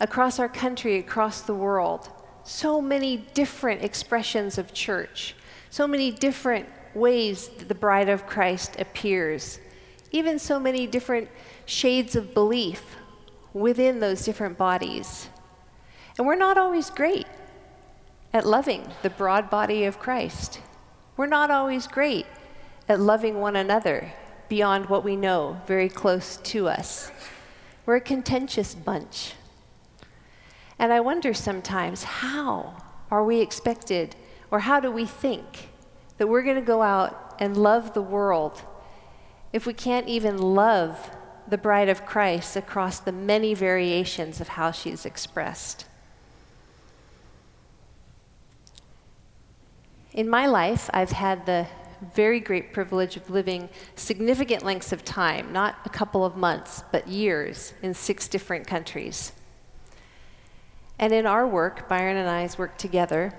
across 0.00 0.38
our 0.38 0.48
country, 0.48 0.96
across 0.96 1.42
the 1.42 1.54
world. 1.54 2.08
So 2.44 2.80
many 2.80 3.16
different 3.16 3.82
expressions 3.82 4.58
of 4.58 4.74
church, 4.74 5.36
so 5.70 5.86
many 5.86 6.10
different 6.10 6.68
ways 6.94 7.48
that 7.58 7.68
the 7.68 7.74
bride 7.74 8.08
of 8.08 8.26
Christ 8.26 8.76
appears, 8.78 9.58
even 10.10 10.38
so 10.38 10.58
many 10.58 10.86
different 10.86 11.28
shades 11.66 12.16
of 12.16 12.34
belief 12.34 12.96
within 13.52 14.00
those 14.00 14.24
different 14.24 14.58
bodies. 14.58 15.28
And 16.18 16.26
we're 16.26 16.34
not 16.36 16.58
always 16.58 16.90
great 16.90 17.26
at 18.32 18.46
loving 18.46 18.88
the 19.02 19.10
broad 19.10 19.50
body 19.50 19.84
of 19.84 19.98
Christ. 19.98 20.60
We're 21.16 21.26
not 21.26 21.50
always 21.50 21.86
great 21.86 22.26
at 22.88 23.00
loving 23.00 23.40
one 23.40 23.56
another 23.56 24.12
beyond 24.48 24.86
what 24.86 25.04
we 25.04 25.16
know 25.16 25.60
very 25.66 25.88
close 25.88 26.36
to 26.38 26.68
us. 26.68 27.10
We're 27.86 27.96
a 27.96 28.00
contentious 28.00 28.74
bunch. 28.74 29.34
And 30.78 30.92
I 30.92 31.00
wonder 31.00 31.34
sometimes 31.34 32.04
how 32.04 32.76
are 33.10 33.24
we 33.24 33.40
expected, 33.40 34.14
or 34.50 34.60
how 34.60 34.80
do 34.80 34.90
we 34.90 35.04
think 35.04 35.69
that 36.20 36.26
we're 36.26 36.42
going 36.42 36.56
to 36.56 36.60
go 36.60 36.82
out 36.82 37.34
and 37.38 37.56
love 37.56 37.94
the 37.94 38.02
world 38.02 38.60
if 39.54 39.64
we 39.64 39.72
can't 39.72 40.06
even 40.06 40.36
love 40.36 41.10
the 41.48 41.56
bride 41.56 41.88
of 41.88 42.04
Christ 42.04 42.56
across 42.56 43.00
the 43.00 43.10
many 43.10 43.54
variations 43.54 44.38
of 44.38 44.48
how 44.48 44.70
she's 44.70 45.06
expressed. 45.06 45.86
In 50.12 50.28
my 50.28 50.44
life, 50.44 50.90
I've 50.92 51.12
had 51.12 51.46
the 51.46 51.66
very 52.14 52.38
great 52.38 52.74
privilege 52.74 53.16
of 53.16 53.30
living 53.30 53.70
significant 53.96 54.62
lengths 54.62 54.92
of 54.92 55.02
time, 55.02 55.54
not 55.54 55.76
a 55.86 55.88
couple 55.88 56.22
of 56.22 56.36
months, 56.36 56.84
but 56.92 57.08
years 57.08 57.72
in 57.80 57.94
six 57.94 58.28
different 58.28 58.66
countries. 58.66 59.32
And 60.98 61.14
in 61.14 61.24
our 61.24 61.48
work, 61.48 61.88
Byron 61.88 62.18
and 62.18 62.28
I's 62.28 62.58
work 62.58 62.76
together, 62.76 63.32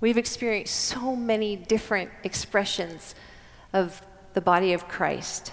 We've 0.00 0.18
experienced 0.18 0.74
so 0.74 1.16
many 1.16 1.56
different 1.56 2.10
expressions 2.22 3.14
of 3.72 4.02
the 4.34 4.42
body 4.42 4.74
of 4.74 4.88
Christ. 4.88 5.52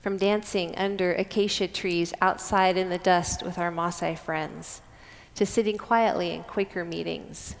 From 0.00 0.16
dancing 0.16 0.74
under 0.76 1.12
acacia 1.12 1.66
trees 1.66 2.14
outside 2.20 2.76
in 2.76 2.90
the 2.90 2.98
dust 2.98 3.42
with 3.42 3.58
our 3.58 3.72
Maasai 3.72 4.16
friends, 4.16 4.82
to 5.34 5.44
sitting 5.44 5.76
quietly 5.76 6.30
in 6.30 6.44
Quaker 6.44 6.84
meetings, 6.84 7.56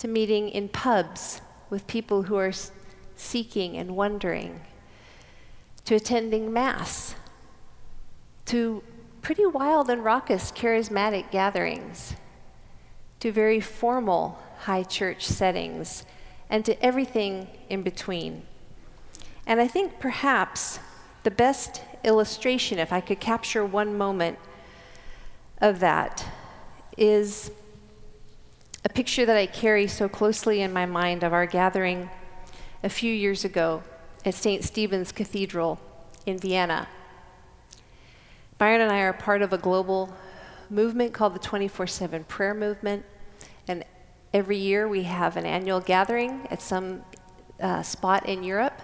to 0.00 0.08
meeting 0.08 0.48
in 0.48 0.68
pubs 0.68 1.40
with 1.70 1.86
people 1.86 2.24
who 2.24 2.36
are 2.36 2.52
seeking 3.16 3.76
and 3.76 3.96
wondering, 3.96 4.60
to 5.84 5.94
attending 5.94 6.52
Mass, 6.52 7.14
to 8.46 8.82
pretty 9.22 9.46
wild 9.46 9.88
and 9.88 10.04
raucous 10.04 10.50
charismatic 10.50 11.30
gatherings, 11.30 12.14
to 13.20 13.32
very 13.32 13.60
formal 13.60 14.38
high 14.64 14.82
church 14.82 15.26
settings, 15.26 16.04
and 16.48 16.64
to 16.64 16.82
everything 16.82 17.48
in 17.68 17.82
between. 17.82 18.42
And 19.46 19.60
I 19.60 19.68
think 19.68 20.00
perhaps 20.00 20.78
the 21.22 21.30
best 21.30 21.82
illustration, 22.02 22.78
if 22.78 22.92
I 22.92 23.00
could 23.00 23.20
capture 23.20 23.64
one 23.64 23.98
moment 23.98 24.38
of 25.60 25.80
that, 25.80 26.24
is 26.96 27.50
a 28.84 28.88
picture 28.88 29.26
that 29.26 29.36
I 29.36 29.46
carry 29.46 29.86
so 29.86 30.08
closely 30.08 30.62
in 30.62 30.72
my 30.72 30.86
mind 30.86 31.22
of 31.22 31.32
our 31.34 31.46
gathering 31.46 32.08
a 32.82 32.88
few 32.88 33.12
years 33.12 33.44
ago 33.44 33.82
at 34.24 34.34
St. 34.34 34.64
Stephen's 34.64 35.12
Cathedral 35.12 35.78
in 36.24 36.38
Vienna. 36.38 36.88
Byron 38.56 38.80
and 38.80 38.92
I 38.92 39.00
are 39.00 39.12
part 39.12 39.42
of 39.42 39.52
a 39.52 39.58
global 39.58 40.14
movement 40.70 41.12
called 41.12 41.34
the 41.34 41.38
24 41.38 41.86
7 41.86 42.24
Prayer 42.24 42.54
Movement. 42.54 43.04
And 43.68 43.84
every 44.34 44.58
year 44.58 44.88
we 44.88 45.04
have 45.04 45.36
an 45.36 45.46
annual 45.46 45.80
gathering 45.80 46.46
at 46.50 46.60
some 46.60 47.02
uh, 47.60 47.82
spot 47.82 48.26
in 48.26 48.42
Europe. 48.42 48.82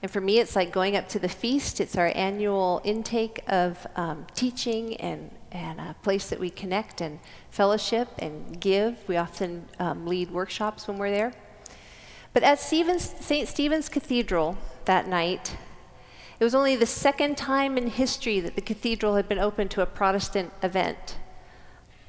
And 0.00 0.08
for 0.08 0.20
me, 0.20 0.38
it's 0.38 0.54
like 0.54 0.70
going 0.70 0.96
up 0.96 1.08
to 1.08 1.18
the 1.18 1.28
feast. 1.28 1.80
It's 1.80 1.96
our 1.98 2.12
annual 2.14 2.80
intake 2.84 3.42
of 3.48 3.84
um, 3.96 4.24
teaching 4.36 4.96
and, 4.98 5.32
and 5.50 5.80
a 5.80 5.96
place 6.04 6.30
that 6.30 6.38
we 6.38 6.50
connect 6.50 7.00
and 7.00 7.18
fellowship 7.50 8.08
and 8.20 8.60
give. 8.60 8.96
We 9.08 9.16
often 9.16 9.66
um, 9.80 10.06
lead 10.06 10.30
workshops 10.30 10.86
when 10.86 10.98
we're 10.98 11.10
there. 11.10 11.32
But 12.32 12.44
at 12.44 12.60
Stephen's, 12.60 13.02
St. 13.02 13.48
Stephen's 13.48 13.88
Cathedral 13.88 14.56
that 14.84 15.08
night, 15.08 15.56
it 16.38 16.44
was 16.44 16.54
only 16.54 16.76
the 16.76 16.86
second 16.86 17.36
time 17.36 17.76
in 17.76 17.88
history 17.88 18.38
that 18.38 18.54
the 18.54 18.60
cathedral 18.60 19.16
had 19.16 19.28
been 19.28 19.40
open 19.40 19.68
to 19.70 19.82
a 19.82 19.86
Protestant 19.86 20.52
event. 20.62 21.17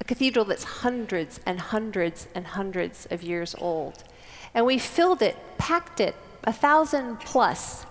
A 0.00 0.04
cathedral 0.04 0.44
that's 0.44 0.64
hundreds 0.64 1.40
and 1.44 1.60
hundreds 1.60 2.26
and 2.34 2.46
hundreds 2.46 3.06
of 3.10 3.22
years 3.22 3.54
old. 3.58 4.04
And 4.54 4.66
we 4.66 4.78
filled 4.78 5.22
it, 5.22 5.36
packed 5.58 6.00
it 6.00 6.16
a 6.44 6.52
thousand 6.52 7.20
plus 7.20 7.84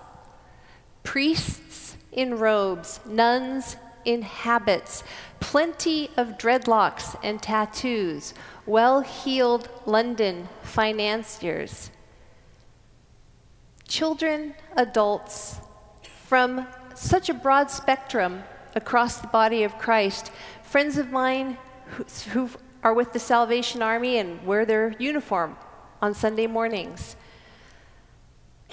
priests 1.02 1.96
in 2.12 2.38
robes, 2.38 3.00
nuns 3.06 3.76
in 4.04 4.22
habits, 4.22 5.04
plenty 5.40 6.10
of 6.16 6.38
dreadlocks 6.38 7.18
and 7.22 7.40
tattoos, 7.40 8.34
well 8.66 9.00
heeled 9.00 9.68
London 9.86 10.48
financiers, 10.62 11.90
children, 13.86 14.54
adults 14.76 15.56
from 16.26 16.66
such 16.94 17.28
a 17.28 17.34
broad 17.34 17.70
spectrum 17.70 18.42
across 18.74 19.18
the 19.18 19.26
body 19.26 19.62
of 19.64 19.78
Christ, 19.78 20.30
friends 20.62 20.96
of 20.96 21.10
mine 21.10 21.58
who, 21.90 22.04
who 22.30 22.50
are 22.82 22.94
with 22.94 23.12
the 23.12 23.18
Salvation 23.18 23.82
Army 23.82 24.18
and 24.18 24.44
wear 24.46 24.64
their 24.64 24.94
uniform 24.98 25.56
on 26.00 26.14
Sunday 26.14 26.46
mornings 26.46 27.16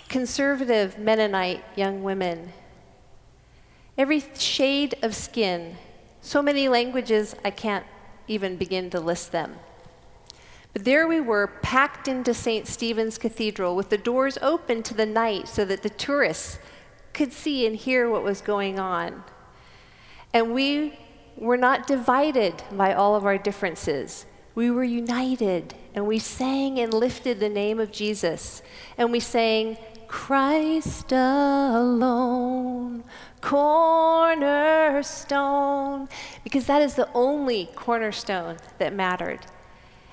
conservative 0.09 0.97
Mennonite 0.97 1.63
young 1.75 2.03
women, 2.03 2.53
every 3.97 4.23
shade 4.37 4.95
of 5.01 5.15
skin, 5.15 5.75
so 6.21 6.41
many 6.41 6.69
languages 6.69 7.35
I 7.43 7.51
can't 7.51 7.85
even 8.27 8.57
begin 8.57 8.89
to 8.91 8.99
list 8.99 9.31
them. 9.31 9.57
But 10.73 10.85
there 10.85 11.07
we 11.07 11.19
were, 11.19 11.47
packed 11.47 12.07
into 12.07 12.33
St. 12.33 12.67
Stephen's 12.67 13.17
Cathedral 13.17 13.75
with 13.75 13.89
the 13.89 13.97
doors 13.97 14.37
open 14.41 14.83
to 14.83 14.93
the 14.93 15.05
night 15.05 15.47
so 15.47 15.65
that 15.65 15.83
the 15.83 15.89
tourists 15.89 16.59
could 17.13 17.33
see 17.33 17.65
and 17.65 17.75
hear 17.75 18.09
what 18.09 18.23
was 18.23 18.41
going 18.41 18.79
on. 18.79 19.23
And 20.33 20.53
we 20.53 20.99
were 21.37 21.57
not 21.57 21.87
divided 21.87 22.63
by 22.71 22.93
all 22.93 23.15
of 23.15 23.25
our 23.25 23.37
differences. 23.37 24.25
We 24.55 24.71
were 24.71 24.83
united 24.83 25.75
and 25.93 26.07
we 26.07 26.19
sang 26.19 26.79
and 26.79 26.93
lifted 26.93 27.39
the 27.39 27.49
name 27.49 27.79
of 27.79 27.91
Jesus. 27.91 28.61
And 28.97 29.11
we 29.11 29.19
sang, 29.19 29.77
Christ 30.07 31.11
alone, 31.11 33.03
cornerstone, 33.41 36.09
because 36.43 36.65
that 36.65 36.81
is 36.81 36.95
the 36.95 37.09
only 37.13 37.69
cornerstone 37.75 38.57
that 38.79 38.93
mattered. 38.93 39.41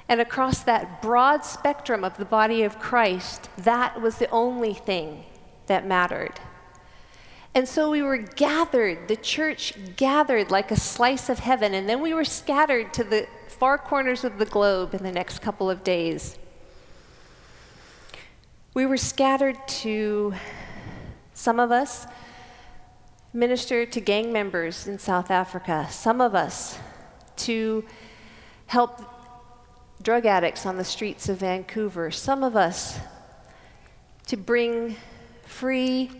And 0.08 0.20
across 0.20 0.62
that 0.64 1.00
broad 1.00 1.44
spectrum 1.44 2.04
of 2.04 2.18
the 2.18 2.24
body 2.24 2.62
of 2.62 2.78
Christ, 2.78 3.48
that 3.56 4.02
was 4.02 4.18
the 4.18 4.28
only 4.30 4.74
thing 4.74 5.24
that 5.66 5.86
mattered. 5.86 6.40
And 7.54 7.68
so 7.68 7.88
we 7.90 8.02
were 8.02 8.16
gathered, 8.16 9.06
the 9.06 9.16
church 9.16 9.74
gathered 9.96 10.50
like 10.50 10.72
a 10.72 10.76
slice 10.76 11.28
of 11.28 11.38
heaven, 11.38 11.72
and 11.72 11.88
then 11.88 12.02
we 12.02 12.12
were 12.12 12.24
scattered 12.24 12.92
to 12.94 13.04
the 13.04 13.28
far 13.46 13.78
corners 13.78 14.24
of 14.24 14.38
the 14.38 14.44
globe 14.44 14.92
in 14.92 15.04
the 15.04 15.12
next 15.12 15.40
couple 15.40 15.70
of 15.70 15.84
days. 15.84 16.36
We 18.74 18.86
were 18.86 18.96
scattered 18.96 19.56
to, 19.68 20.34
some 21.32 21.60
of 21.60 21.70
us 21.70 22.08
minister 23.32 23.86
to 23.86 24.00
gang 24.00 24.32
members 24.32 24.88
in 24.88 24.98
South 24.98 25.30
Africa, 25.30 25.86
some 25.90 26.20
of 26.20 26.34
us 26.34 26.78
to 27.36 27.84
help 28.66 29.00
drug 30.02 30.26
addicts 30.26 30.66
on 30.66 30.76
the 30.76 30.84
streets 30.84 31.28
of 31.28 31.38
Vancouver, 31.38 32.10
some 32.10 32.42
of 32.42 32.56
us 32.56 32.98
to 34.26 34.36
bring 34.36 34.96
free 35.46 36.10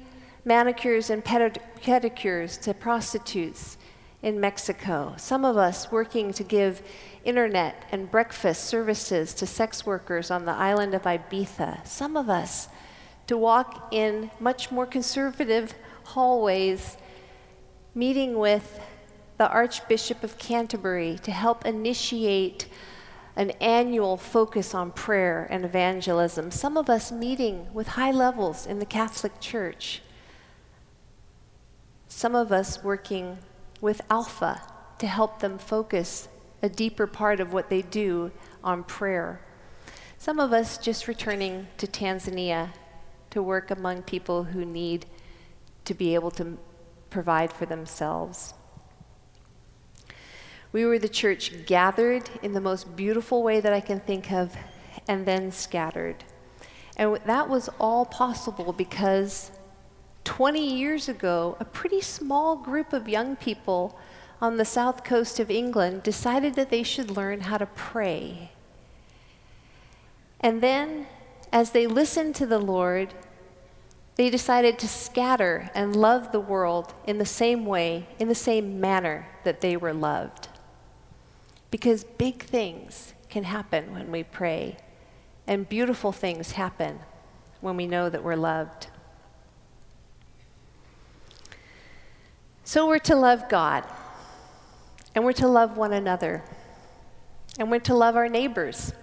manicures 0.45 1.11
and 1.11 1.25
pedicures 1.25 2.61
to 2.61 2.75
prostitutes 2.75 3.79
in 4.23 4.41
Mexico, 4.41 5.15
some 5.19 5.45
of 5.45 5.57
us 5.57 5.93
working 5.93 6.33
to 6.33 6.43
give 6.43 6.81
internet 7.25 7.85
and 7.93 8.11
breakfast 8.11 8.65
services 8.65 9.35
to 9.35 9.47
sex 9.47 9.85
workers 9.85 10.31
on 10.31 10.47
the 10.47 10.53
island 10.53 10.95
of 10.95 11.03
Ibiza, 11.03 11.87
some 11.87 12.17
of 12.17 12.31
us 12.31 12.69
to 13.27 13.37
walk 13.37 13.89
in 13.91 14.31
much 14.41 14.71
more 14.71 14.87
conservative 14.87 15.75
hallways, 16.05 16.97
meeting 17.95 18.39
with 18.39 18.81
the 19.37 19.49
Archbishop 19.49 20.23
of 20.23 20.39
Canterbury 20.39 21.19
to 21.23 21.31
help 21.31 21.67
initiate 21.67 22.67
an 23.37 23.51
annual 23.61 24.17
focus 24.17 24.75
on 24.75 24.93
prayer 24.93 25.47
and 25.51 25.65
evangelism. 25.65 26.51
Some 26.51 26.77
of 26.77 26.89
us 26.89 27.11
meeting 27.11 27.67
with 27.75 27.89
high 27.89 28.13
levels 28.13 28.65
in 28.67 28.79
the 28.79 28.87
Catholic 28.87 29.41
Church. 29.41 30.01
Some 32.17 32.37
of 32.37 32.53
us 32.53 32.83
working 32.85 33.39
with 33.81 34.01
Alpha 34.09 34.63
to 35.01 35.07
help 35.09 35.41
them 35.41 35.59
focus 35.59 36.29
a 36.63 36.69
deeper 36.69 37.09
part 37.09 37.41
of 37.41 37.53
what 37.53 37.71
they 37.71 37.83
do 37.83 38.31
on 38.63 38.85
prayer. 38.85 39.41
Some 40.17 40.39
of 40.39 40.53
us 40.53 40.79
just 40.79 41.09
returning 41.09 41.67
to 41.77 41.89
Tanzania 41.89 42.71
to 43.31 43.43
work 43.43 43.73
among 43.73 44.03
people 44.03 44.45
who 44.45 44.65
need 44.65 45.07
to 45.87 45.93
be 45.93 46.15
able 46.15 46.31
to 46.31 46.57
provide 47.11 47.53
for 47.53 47.67
themselves. 47.67 48.55
We 50.71 50.87
were 50.87 51.01
the 51.01 51.09
church 51.09 51.67
gathered 51.67 52.31
in 52.45 52.53
the 52.53 52.61
most 52.61 52.95
beautiful 52.95 53.43
way 53.43 53.59
that 53.59 53.73
I 53.73 53.81
can 53.81 53.99
think 53.99 54.31
of, 54.31 54.55
and 55.09 55.27
then 55.27 55.51
scattered. 55.51 56.23
And 56.97 57.19
that 57.27 57.49
was 57.49 57.69
all 57.81 58.07
possible 58.07 58.73
because 58.73 59.51
20 60.25 60.75
years 60.75 61.09
ago, 61.09 61.57
a 61.61 61.65
pretty 61.65 62.01
small 62.01 62.57
group 62.57 62.93
of 62.93 63.09
young 63.09 63.37
people 63.37 63.99
on 64.41 64.57
the 64.57 64.65
south 64.65 65.05
coast 65.05 65.39
of 65.39 65.51
England 65.51 66.03
decided 66.03 66.55
that 66.55 66.71
they 66.71 66.83
should 66.83 67.11
learn 67.11 67.43
how 67.43 67.59
to 67.59 67.67
pray. 67.67 68.51
And 70.41 70.61
then, 70.61 71.07
as 71.53 71.71
they 71.71 71.87
listened 71.87 72.35
to 72.37 72.47
the 72.47 72.59
Lord, 72.59 73.15
they 74.17 74.31
decided 74.31 74.79
to 74.79 74.89
scatter 74.89 75.71
and 75.75 75.97
love 75.97 76.31
the 76.31 76.41
world 76.41 76.95
in 77.07 77.19
the 77.19 77.27
same 77.27 77.67
way, 77.67 78.07
in 78.19 78.29
the 78.29 78.35
same 78.35 78.81
manner 78.81 79.27
that 79.45 79.61
they 79.61 79.77
were 79.77 79.95
loved. 79.95 80.49
Because 81.71 82.05
big 82.05 82.43
things 82.43 83.15
can 83.29 83.45
happen 83.45 83.93
when 83.93 84.13
we 84.13 84.23
pray, 84.23 84.77
and 85.47 85.69
beautiful 85.69 86.13
things 86.13 86.53
happen 86.53 87.01
when 87.61 87.77
we 87.77 87.87
know 87.87 88.09
that 88.09 88.23
we're 88.23 88.37
loved. 88.37 88.89
So 92.67 92.89
we're 92.89 92.99
to 93.01 93.15
love 93.15 93.51
God, 93.51 93.85
and 95.15 95.23
we're 95.23 95.35
to 95.35 95.47
love 95.47 95.77
one 95.77 95.93
another, 95.93 96.43
and 97.59 97.71
we're 97.71 97.79
to 97.81 97.95
love 97.95 98.17
our 98.17 98.29
neighbors. 98.29 98.95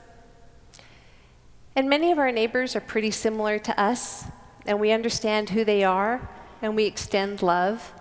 And 1.75 1.87
many 1.87 2.11
of 2.11 2.17
our 2.17 2.31
neighbors 2.31 2.75
are 2.75 2.81
pretty 2.81 3.11
similar 3.11 3.59
to 3.59 3.79
us, 3.79 4.25
and 4.65 4.79
we 4.79 4.91
understand 4.91 5.51
who 5.51 5.63
they 5.63 5.83
are, 5.83 6.27
and 6.59 6.75
we 6.75 6.85
extend 6.85 7.43
love. 7.43 7.93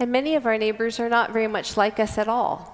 And 0.00 0.10
many 0.10 0.34
of 0.34 0.44
our 0.44 0.58
neighbors 0.58 0.98
are 0.98 1.08
not 1.08 1.32
very 1.32 1.46
much 1.46 1.76
like 1.76 2.00
us 2.00 2.18
at 2.18 2.26
all. 2.26 2.68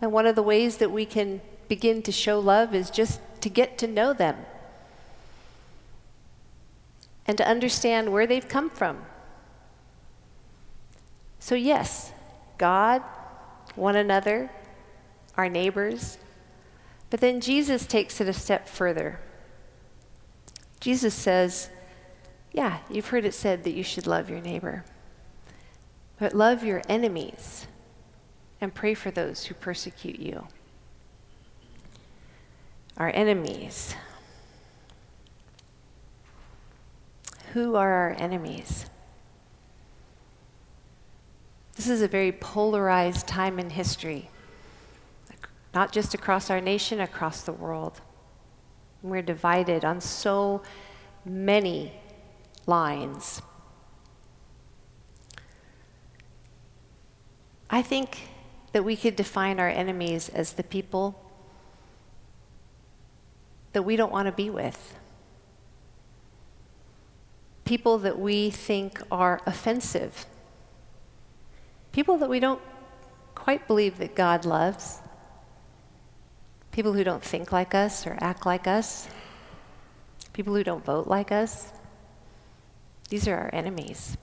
And 0.00 0.10
one 0.10 0.24
of 0.24 0.36
the 0.36 0.42
ways 0.42 0.78
that 0.78 0.90
we 0.90 1.04
can 1.04 1.42
begin 1.68 2.00
to 2.02 2.12
show 2.12 2.38
love 2.38 2.74
is 2.74 2.88
just 2.88 3.20
to 3.42 3.50
get 3.50 3.76
to 3.78 3.86
know 3.86 4.14
them 4.14 4.36
and 7.26 7.36
to 7.36 7.46
understand 7.46 8.10
where 8.10 8.26
they've 8.26 8.48
come 8.48 8.70
from. 8.70 9.04
So, 11.38 11.54
yes, 11.54 12.12
God, 12.58 13.02
one 13.74 13.96
another, 13.96 14.50
our 15.36 15.48
neighbors, 15.48 16.18
but 17.10 17.20
then 17.20 17.40
Jesus 17.40 17.86
takes 17.86 18.20
it 18.20 18.28
a 18.28 18.32
step 18.32 18.68
further. 18.68 19.20
Jesus 20.80 21.14
says, 21.14 21.70
Yeah, 22.52 22.78
you've 22.90 23.08
heard 23.08 23.24
it 23.24 23.34
said 23.34 23.64
that 23.64 23.74
you 23.74 23.82
should 23.82 24.06
love 24.06 24.28
your 24.28 24.40
neighbor, 24.40 24.84
but 26.18 26.34
love 26.34 26.62
your 26.64 26.82
enemies 26.88 27.66
and 28.60 28.74
pray 28.74 28.94
for 28.94 29.10
those 29.10 29.44
who 29.44 29.54
persecute 29.54 30.18
you. 30.18 30.46
Our 32.96 33.10
enemies. 33.14 33.94
Who 37.52 37.76
are 37.76 37.92
our 37.92 38.16
enemies? 38.18 38.86
This 41.78 41.88
is 41.88 42.02
a 42.02 42.08
very 42.08 42.32
polarized 42.32 43.28
time 43.28 43.60
in 43.60 43.70
history, 43.70 44.30
not 45.72 45.92
just 45.92 46.12
across 46.12 46.50
our 46.50 46.60
nation, 46.60 46.98
across 46.98 47.42
the 47.42 47.52
world. 47.52 48.00
We're 49.00 49.22
divided 49.22 49.84
on 49.84 50.00
so 50.00 50.62
many 51.24 51.92
lines. 52.66 53.42
I 57.70 57.80
think 57.80 58.22
that 58.72 58.82
we 58.82 58.96
could 58.96 59.14
define 59.14 59.60
our 59.60 59.68
enemies 59.68 60.28
as 60.30 60.54
the 60.54 60.64
people 60.64 61.24
that 63.72 63.84
we 63.84 63.94
don't 63.94 64.10
want 64.10 64.26
to 64.26 64.32
be 64.32 64.50
with. 64.50 64.96
People 67.64 67.98
that 67.98 68.18
we 68.18 68.50
think 68.50 69.00
are 69.12 69.40
offensive. 69.46 70.26
People 71.92 72.18
that 72.18 72.28
we 72.28 72.40
don't 72.40 72.60
quite 73.34 73.66
believe 73.66 73.98
that 73.98 74.14
God 74.14 74.44
loves. 74.44 74.98
People 76.70 76.92
who 76.92 77.04
don't 77.04 77.22
think 77.22 77.50
like 77.50 77.74
us 77.74 78.06
or 78.06 78.16
act 78.20 78.46
like 78.46 78.66
us. 78.66 79.08
People 80.32 80.54
who 80.54 80.62
don't 80.62 80.84
vote 80.84 81.06
like 81.06 81.32
us. 81.32 81.72
These 83.08 83.26
are 83.26 83.36
our 83.36 83.50
enemies. 83.52 84.16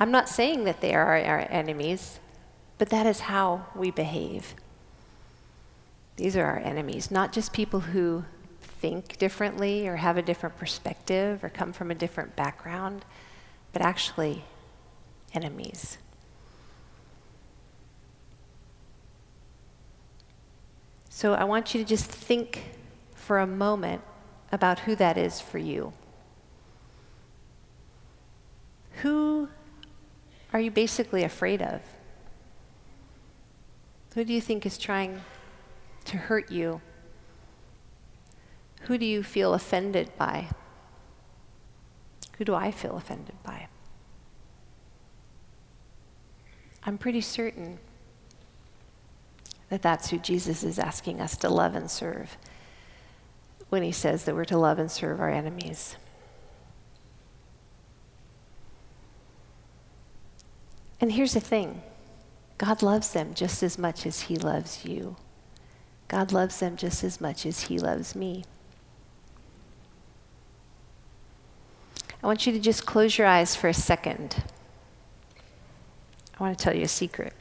I'm 0.00 0.10
not 0.10 0.28
saying 0.28 0.64
that 0.64 0.80
they 0.80 0.94
are 0.94 1.16
our 1.18 1.46
enemies. 1.50 2.18
But 2.78 2.90
that 2.90 3.06
is 3.06 3.20
how 3.20 3.66
we 3.74 3.90
behave. 3.90 4.54
These 6.16 6.36
are 6.36 6.44
our 6.44 6.58
enemies, 6.58 7.10
not 7.10 7.32
just 7.32 7.52
people 7.52 7.80
who 7.80 8.24
think 8.60 9.18
differently 9.18 9.86
or 9.88 9.96
have 9.96 10.16
a 10.16 10.22
different 10.22 10.56
perspective 10.56 11.42
or 11.42 11.48
come 11.48 11.72
from 11.72 11.90
a 11.90 11.94
different 11.94 12.36
background, 12.36 13.04
but 13.72 13.82
actually 13.82 14.44
enemies. 15.34 15.98
So 21.18 21.34
I 21.34 21.42
want 21.42 21.74
you 21.74 21.82
to 21.82 21.84
just 21.84 22.08
think 22.08 22.62
for 23.12 23.40
a 23.40 23.46
moment 23.46 24.02
about 24.52 24.78
who 24.78 24.94
that 24.94 25.18
is 25.18 25.40
for 25.40 25.58
you. 25.58 25.92
Who 29.02 29.48
are 30.52 30.60
you 30.60 30.70
basically 30.70 31.24
afraid 31.24 31.60
of? 31.60 31.80
Who 34.14 34.24
do 34.24 34.32
you 34.32 34.40
think 34.40 34.64
is 34.64 34.78
trying 34.78 35.22
to 36.04 36.16
hurt 36.16 36.52
you? 36.52 36.80
Who 38.82 38.96
do 38.96 39.04
you 39.04 39.24
feel 39.24 39.54
offended 39.54 40.12
by? 40.16 40.46
Who 42.36 42.44
do 42.44 42.54
I 42.54 42.70
feel 42.70 42.96
offended 42.96 43.42
by? 43.42 43.66
I'm 46.84 46.96
pretty 46.96 47.22
certain 47.22 47.80
that 49.68 49.82
that's 49.82 50.10
who 50.10 50.18
Jesus 50.18 50.62
is 50.62 50.78
asking 50.78 51.20
us 51.20 51.36
to 51.38 51.48
love 51.48 51.74
and 51.74 51.90
serve 51.90 52.36
when 53.68 53.82
he 53.82 53.92
says 53.92 54.24
that 54.24 54.34
we're 54.34 54.44
to 54.46 54.58
love 54.58 54.78
and 54.78 54.90
serve 54.90 55.20
our 55.20 55.30
enemies. 55.30 55.96
And 61.00 61.12
here's 61.12 61.34
the 61.34 61.40
thing 61.40 61.82
God 62.56 62.82
loves 62.82 63.12
them 63.12 63.34
just 63.34 63.62
as 63.62 63.78
much 63.78 64.04
as 64.04 64.22
He 64.22 64.36
loves 64.36 64.84
you. 64.84 65.16
God 66.08 66.32
loves 66.32 66.58
them 66.58 66.76
just 66.76 67.04
as 67.04 67.20
much 67.20 67.46
as 67.46 67.62
He 67.62 67.78
loves 67.78 68.16
me. 68.16 68.44
I 72.22 72.26
want 72.26 72.46
you 72.46 72.52
to 72.52 72.58
just 72.58 72.84
close 72.84 73.16
your 73.16 73.28
eyes 73.28 73.54
for 73.54 73.68
a 73.68 73.74
second. 73.74 74.42
I 76.38 76.42
want 76.42 76.58
to 76.58 76.62
tell 76.62 76.74
you 76.74 76.82
a 76.82 76.88
secret. 76.88 77.32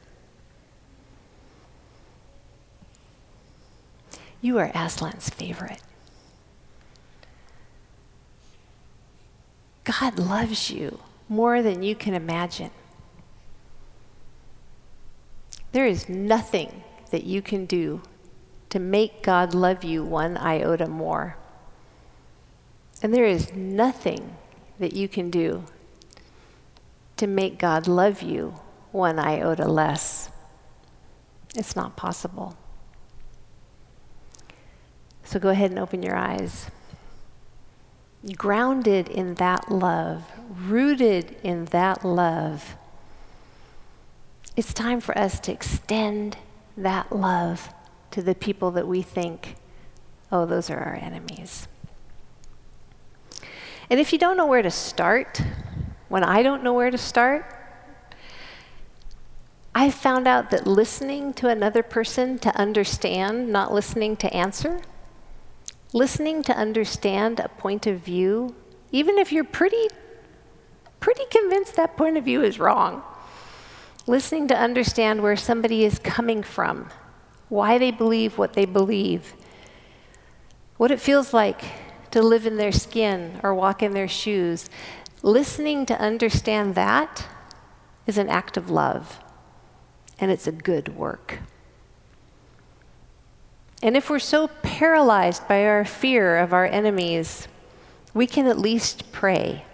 You 4.41 4.57
are 4.59 4.69
Aslan's 4.69 5.29
favorite. 5.29 5.81
God 9.83 10.19
loves 10.19 10.69
you 10.69 10.99
more 11.29 11.61
than 11.61 11.81
you 11.81 11.95
can 11.95 12.13
imagine. 12.13 12.71
There 15.71 15.85
is 15.85 16.09
nothing 16.09 16.83
that 17.11 17.23
you 17.23 17.41
can 17.41 17.65
do 17.65 18.01
to 18.69 18.79
make 18.79 19.23
God 19.23 19.53
love 19.53 19.83
you 19.83 20.03
one 20.03 20.37
iota 20.37 20.87
more. 20.87 21.37
And 23.01 23.13
there 23.13 23.25
is 23.25 23.53
nothing 23.53 24.35
that 24.79 24.93
you 24.93 25.07
can 25.07 25.29
do 25.29 25.65
to 27.17 27.27
make 27.27 27.57
God 27.57 27.87
love 27.87 28.21
you 28.21 28.55
one 28.91 29.19
iota 29.19 29.67
less. 29.67 30.29
It's 31.55 31.75
not 31.75 31.95
possible. 31.95 32.55
So 35.27 35.39
go 35.39 35.49
ahead 35.49 35.69
and 35.69 35.79
open 35.79 36.01
your 36.01 36.15
eyes. 36.15 36.71
Grounded 38.35 39.07
in 39.07 39.35
that 39.35 39.71
love, 39.71 40.23
rooted 40.49 41.37
in 41.43 41.65
that 41.65 42.03
love 42.03 42.75
it's 44.57 44.73
time 44.73 44.99
for 44.99 45.15
us 45.15 45.39
to 45.41 45.51
extend 45.51 46.35
that 46.75 47.15
love 47.15 47.69
to 48.09 48.23
the 48.23 48.33
people 48.33 48.71
that 48.71 48.87
we 48.87 49.03
think, 49.03 49.55
oh, 50.31 50.47
those 50.47 50.71
are 50.71 50.79
our 50.79 50.95
enemies. 50.95 51.67
And 53.87 53.99
if 53.99 54.11
you 54.11 54.17
don't 54.17 54.35
know 54.35 54.47
where 54.47 54.63
to 54.63 54.71
start, 54.71 55.43
when 56.09 56.23
I 56.23 56.41
don't 56.41 56.63
know 56.63 56.73
where 56.73 56.89
to 56.89 56.97
start, 56.97 57.53
I 59.75 59.91
found 59.91 60.27
out 60.27 60.49
that 60.49 60.65
listening 60.65 61.33
to 61.33 61.49
another 61.49 61.83
person 61.83 62.39
to 62.39 62.49
understand, 62.57 63.49
not 63.49 63.71
listening 63.71 64.17
to 64.17 64.33
answer, 64.33 64.81
listening 65.93 66.43
to 66.43 66.55
understand 66.55 67.39
a 67.39 67.49
point 67.49 67.87
of 67.87 67.99
view, 67.99 68.55
even 68.91 69.17
if 69.17 69.31
you're 69.31 69.43
pretty, 69.43 69.87
pretty 70.99 71.23
convinced 71.29 71.75
that 71.75 71.95
point 71.95 72.17
of 72.17 72.25
view 72.25 72.41
is 72.41 72.59
wrong, 72.59 73.01
listening 74.05 74.47
to 74.47 74.57
understand 74.57 75.21
where 75.21 75.35
somebody 75.35 75.85
is 75.85 75.99
coming 75.99 76.43
from, 76.43 76.89
why 77.49 77.77
they 77.77 77.91
believe 77.91 78.37
what 78.37 78.53
they 78.53 78.65
believe, 78.65 79.33
what 80.77 80.91
it 80.91 80.99
feels 80.99 81.33
like 81.33 81.61
to 82.11 82.21
live 82.21 82.45
in 82.45 82.57
their 82.57 82.71
skin 82.71 83.39
or 83.43 83.53
walk 83.53 83.81
in 83.81 83.93
their 83.93 84.07
shoes. 84.07 84.69
Listening 85.23 85.85
to 85.85 85.99
understand 85.99 86.75
that 86.75 87.25
is 88.05 88.17
an 88.17 88.29
act 88.29 88.55
of 88.55 88.69
love, 88.69 89.19
and 90.19 90.31
it's 90.31 90.47
a 90.47 90.51
good 90.51 90.95
work. 90.95 91.39
And 93.81 93.95
if 93.95 94.09
we're 94.09 94.19
so 94.19 94.47
paralyzed 94.47 95.47
by 95.47 95.65
our 95.65 95.85
fear 95.85 96.37
of 96.37 96.51
our 96.53 96.65
enemies, 96.65 97.47
we 98.13 98.25
can 98.25 98.47
at 98.47 98.57
least 98.57 99.11
pray. 99.11 99.65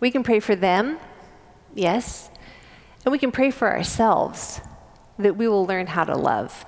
We 0.00 0.10
can 0.10 0.22
pray 0.22 0.40
for 0.40 0.56
them, 0.56 0.98
yes, 1.74 2.30
and 3.04 3.12
we 3.12 3.18
can 3.18 3.30
pray 3.30 3.50
for 3.50 3.70
ourselves 3.70 4.60
that 5.18 5.36
we 5.36 5.46
will 5.46 5.66
learn 5.66 5.86
how 5.88 6.04
to 6.04 6.16
love. 6.16 6.64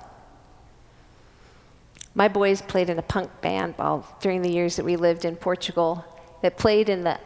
My 2.15 2.27
boys 2.27 2.61
played 2.61 2.89
in 2.89 2.99
a 2.99 3.03
punk 3.03 3.41
band 3.41 3.73
while, 3.75 4.17
during 4.21 4.41
the 4.41 4.51
years 4.51 4.75
that 4.75 4.85
we 4.85 4.95
lived 4.95 5.25
in 5.25 5.35
Portugal 5.35 6.05
that 6.41 6.57
played 6.57 6.89
in 6.89 7.03
the 7.03 7.19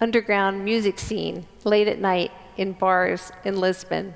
underground 0.00 0.64
music 0.64 0.98
scene 0.98 1.46
late 1.64 1.88
at 1.88 2.00
night 2.00 2.32
in 2.56 2.72
bars 2.72 3.30
in 3.44 3.60
Lisbon. 3.60 4.14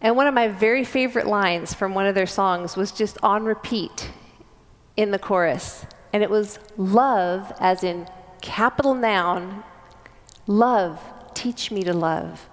And 0.00 0.16
one 0.16 0.26
of 0.26 0.34
my 0.34 0.48
very 0.48 0.84
favorite 0.84 1.26
lines 1.26 1.74
from 1.74 1.94
one 1.94 2.06
of 2.06 2.14
their 2.14 2.26
songs 2.26 2.76
was 2.76 2.92
just 2.92 3.18
on 3.22 3.44
repeat 3.44 4.10
in 4.96 5.10
the 5.10 5.18
chorus. 5.18 5.86
And 6.12 6.22
it 6.22 6.30
was 6.30 6.58
love, 6.76 7.52
as 7.58 7.82
in 7.82 8.08
capital 8.40 8.94
noun, 8.94 9.64
love, 10.46 11.00
teach 11.34 11.70
me 11.70 11.82
to 11.82 11.92
love. 11.92 12.48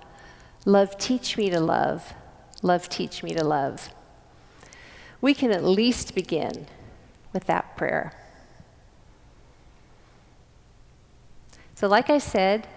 Love, 0.65 0.97
teach 0.97 1.37
me 1.37 1.49
to 1.51 1.59
love. 1.59 2.13
Love, 2.63 2.89
teach 2.89 3.21
me 3.21 3.33
to 3.35 3.43
love. 3.43 3.89
We 5.21 5.33
can 5.35 5.51
at 5.51 5.63
least 5.63 6.15
begin 6.15 6.67
with 7.31 7.45
that 7.45 7.77
prayer. 7.77 8.13
So, 11.75 11.87
like 11.87 12.09
I 12.09 12.17
said, 12.17 12.67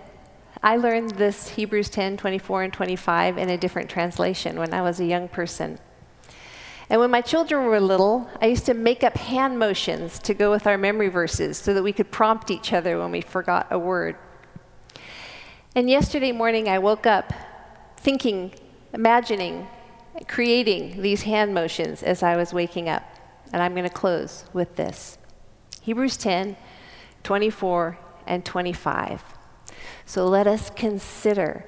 I 0.62 0.76
learned 0.76 1.10
this 1.10 1.50
Hebrews 1.50 1.88
10 1.90 2.16
24 2.16 2.62
and 2.64 2.72
25 2.72 3.38
in 3.38 3.48
a 3.48 3.56
different 3.56 3.88
translation 3.88 4.58
when 4.58 4.74
I 4.74 4.82
was 4.82 5.00
a 5.00 5.04
young 5.04 5.28
person. 5.28 5.78
And 6.90 7.00
when 7.00 7.10
my 7.10 7.20
children 7.20 7.66
were 7.66 7.80
little, 7.80 8.30
I 8.40 8.46
used 8.46 8.66
to 8.66 8.74
make 8.74 9.04
up 9.04 9.16
hand 9.16 9.58
motions 9.58 10.18
to 10.20 10.32
go 10.34 10.50
with 10.50 10.66
our 10.66 10.78
memory 10.78 11.08
verses 11.08 11.58
so 11.58 11.74
that 11.74 11.82
we 11.82 11.92
could 11.92 12.10
prompt 12.10 12.50
each 12.50 12.72
other 12.72 12.98
when 12.98 13.10
we 13.10 13.20
forgot 13.20 13.66
a 13.70 13.78
word. 13.78 14.16
And 15.74 15.90
yesterday 15.90 16.32
morning, 16.32 16.68
I 16.68 16.78
woke 16.78 17.06
up 17.06 17.32
thinking, 17.98 18.52
imagining, 18.94 19.68
creating 20.28 21.02
these 21.02 21.22
hand 21.22 21.52
motions 21.52 22.02
as 22.02 22.22
I 22.22 22.36
was 22.36 22.54
waking 22.54 22.88
up. 22.88 23.04
And 23.52 23.62
I'm 23.62 23.74
going 23.74 23.88
to 23.88 23.94
close 23.94 24.44
with 24.52 24.76
this 24.76 25.18
Hebrews 25.82 26.16
10 26.16 26.56
24 27.22 27.98
and 28.26 28.44
25. 28.44 29.22
So 30.06 30.26
let 30.26 30.46
us 30.46 30.70
consider 30.70 31.66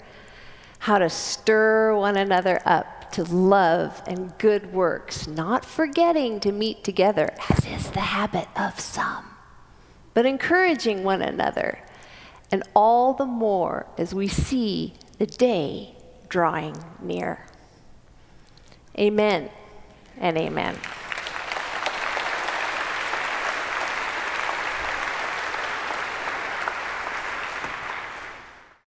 how 0.80 0.98
to 0.98 1.10
stir 1.10 1.94
one 1.94 2.16
another 2.16 2.60
up 2.64 3.12
to 3.12 3.24
love 3.24 4.02
and 4.06 4.36
good 4.38 4.72
works, 4.72 5.26
not 5.26 5.64
forgetting 5.64 6.40
to 6.40 6.52
meet 6.52 6.84
together, 6.84 7.34
as 7.48 7.66
is 7.66 7.90
the 7.90 8.00
habit 8.00 8.48
of 8.56 8.78
some, 8.78 9.24
but 10.14 10.26
encouraging 10.26 11.02
one 11.02 11.20
another, 11.20 11.80
and 12.50 12.62
all 12.74 13.12
the 13.14 13.26
more 13.26 13.86
as 13.98 14.14
we 14.14 14.28
see 14.28 14.94
the 15.18 15.26
day 15.26 15.94
drawing 16.28 16.76
near. 17.02 17.46
Amen 18.98 19.50
and 20.18 20.38
amen. 20.38 20.76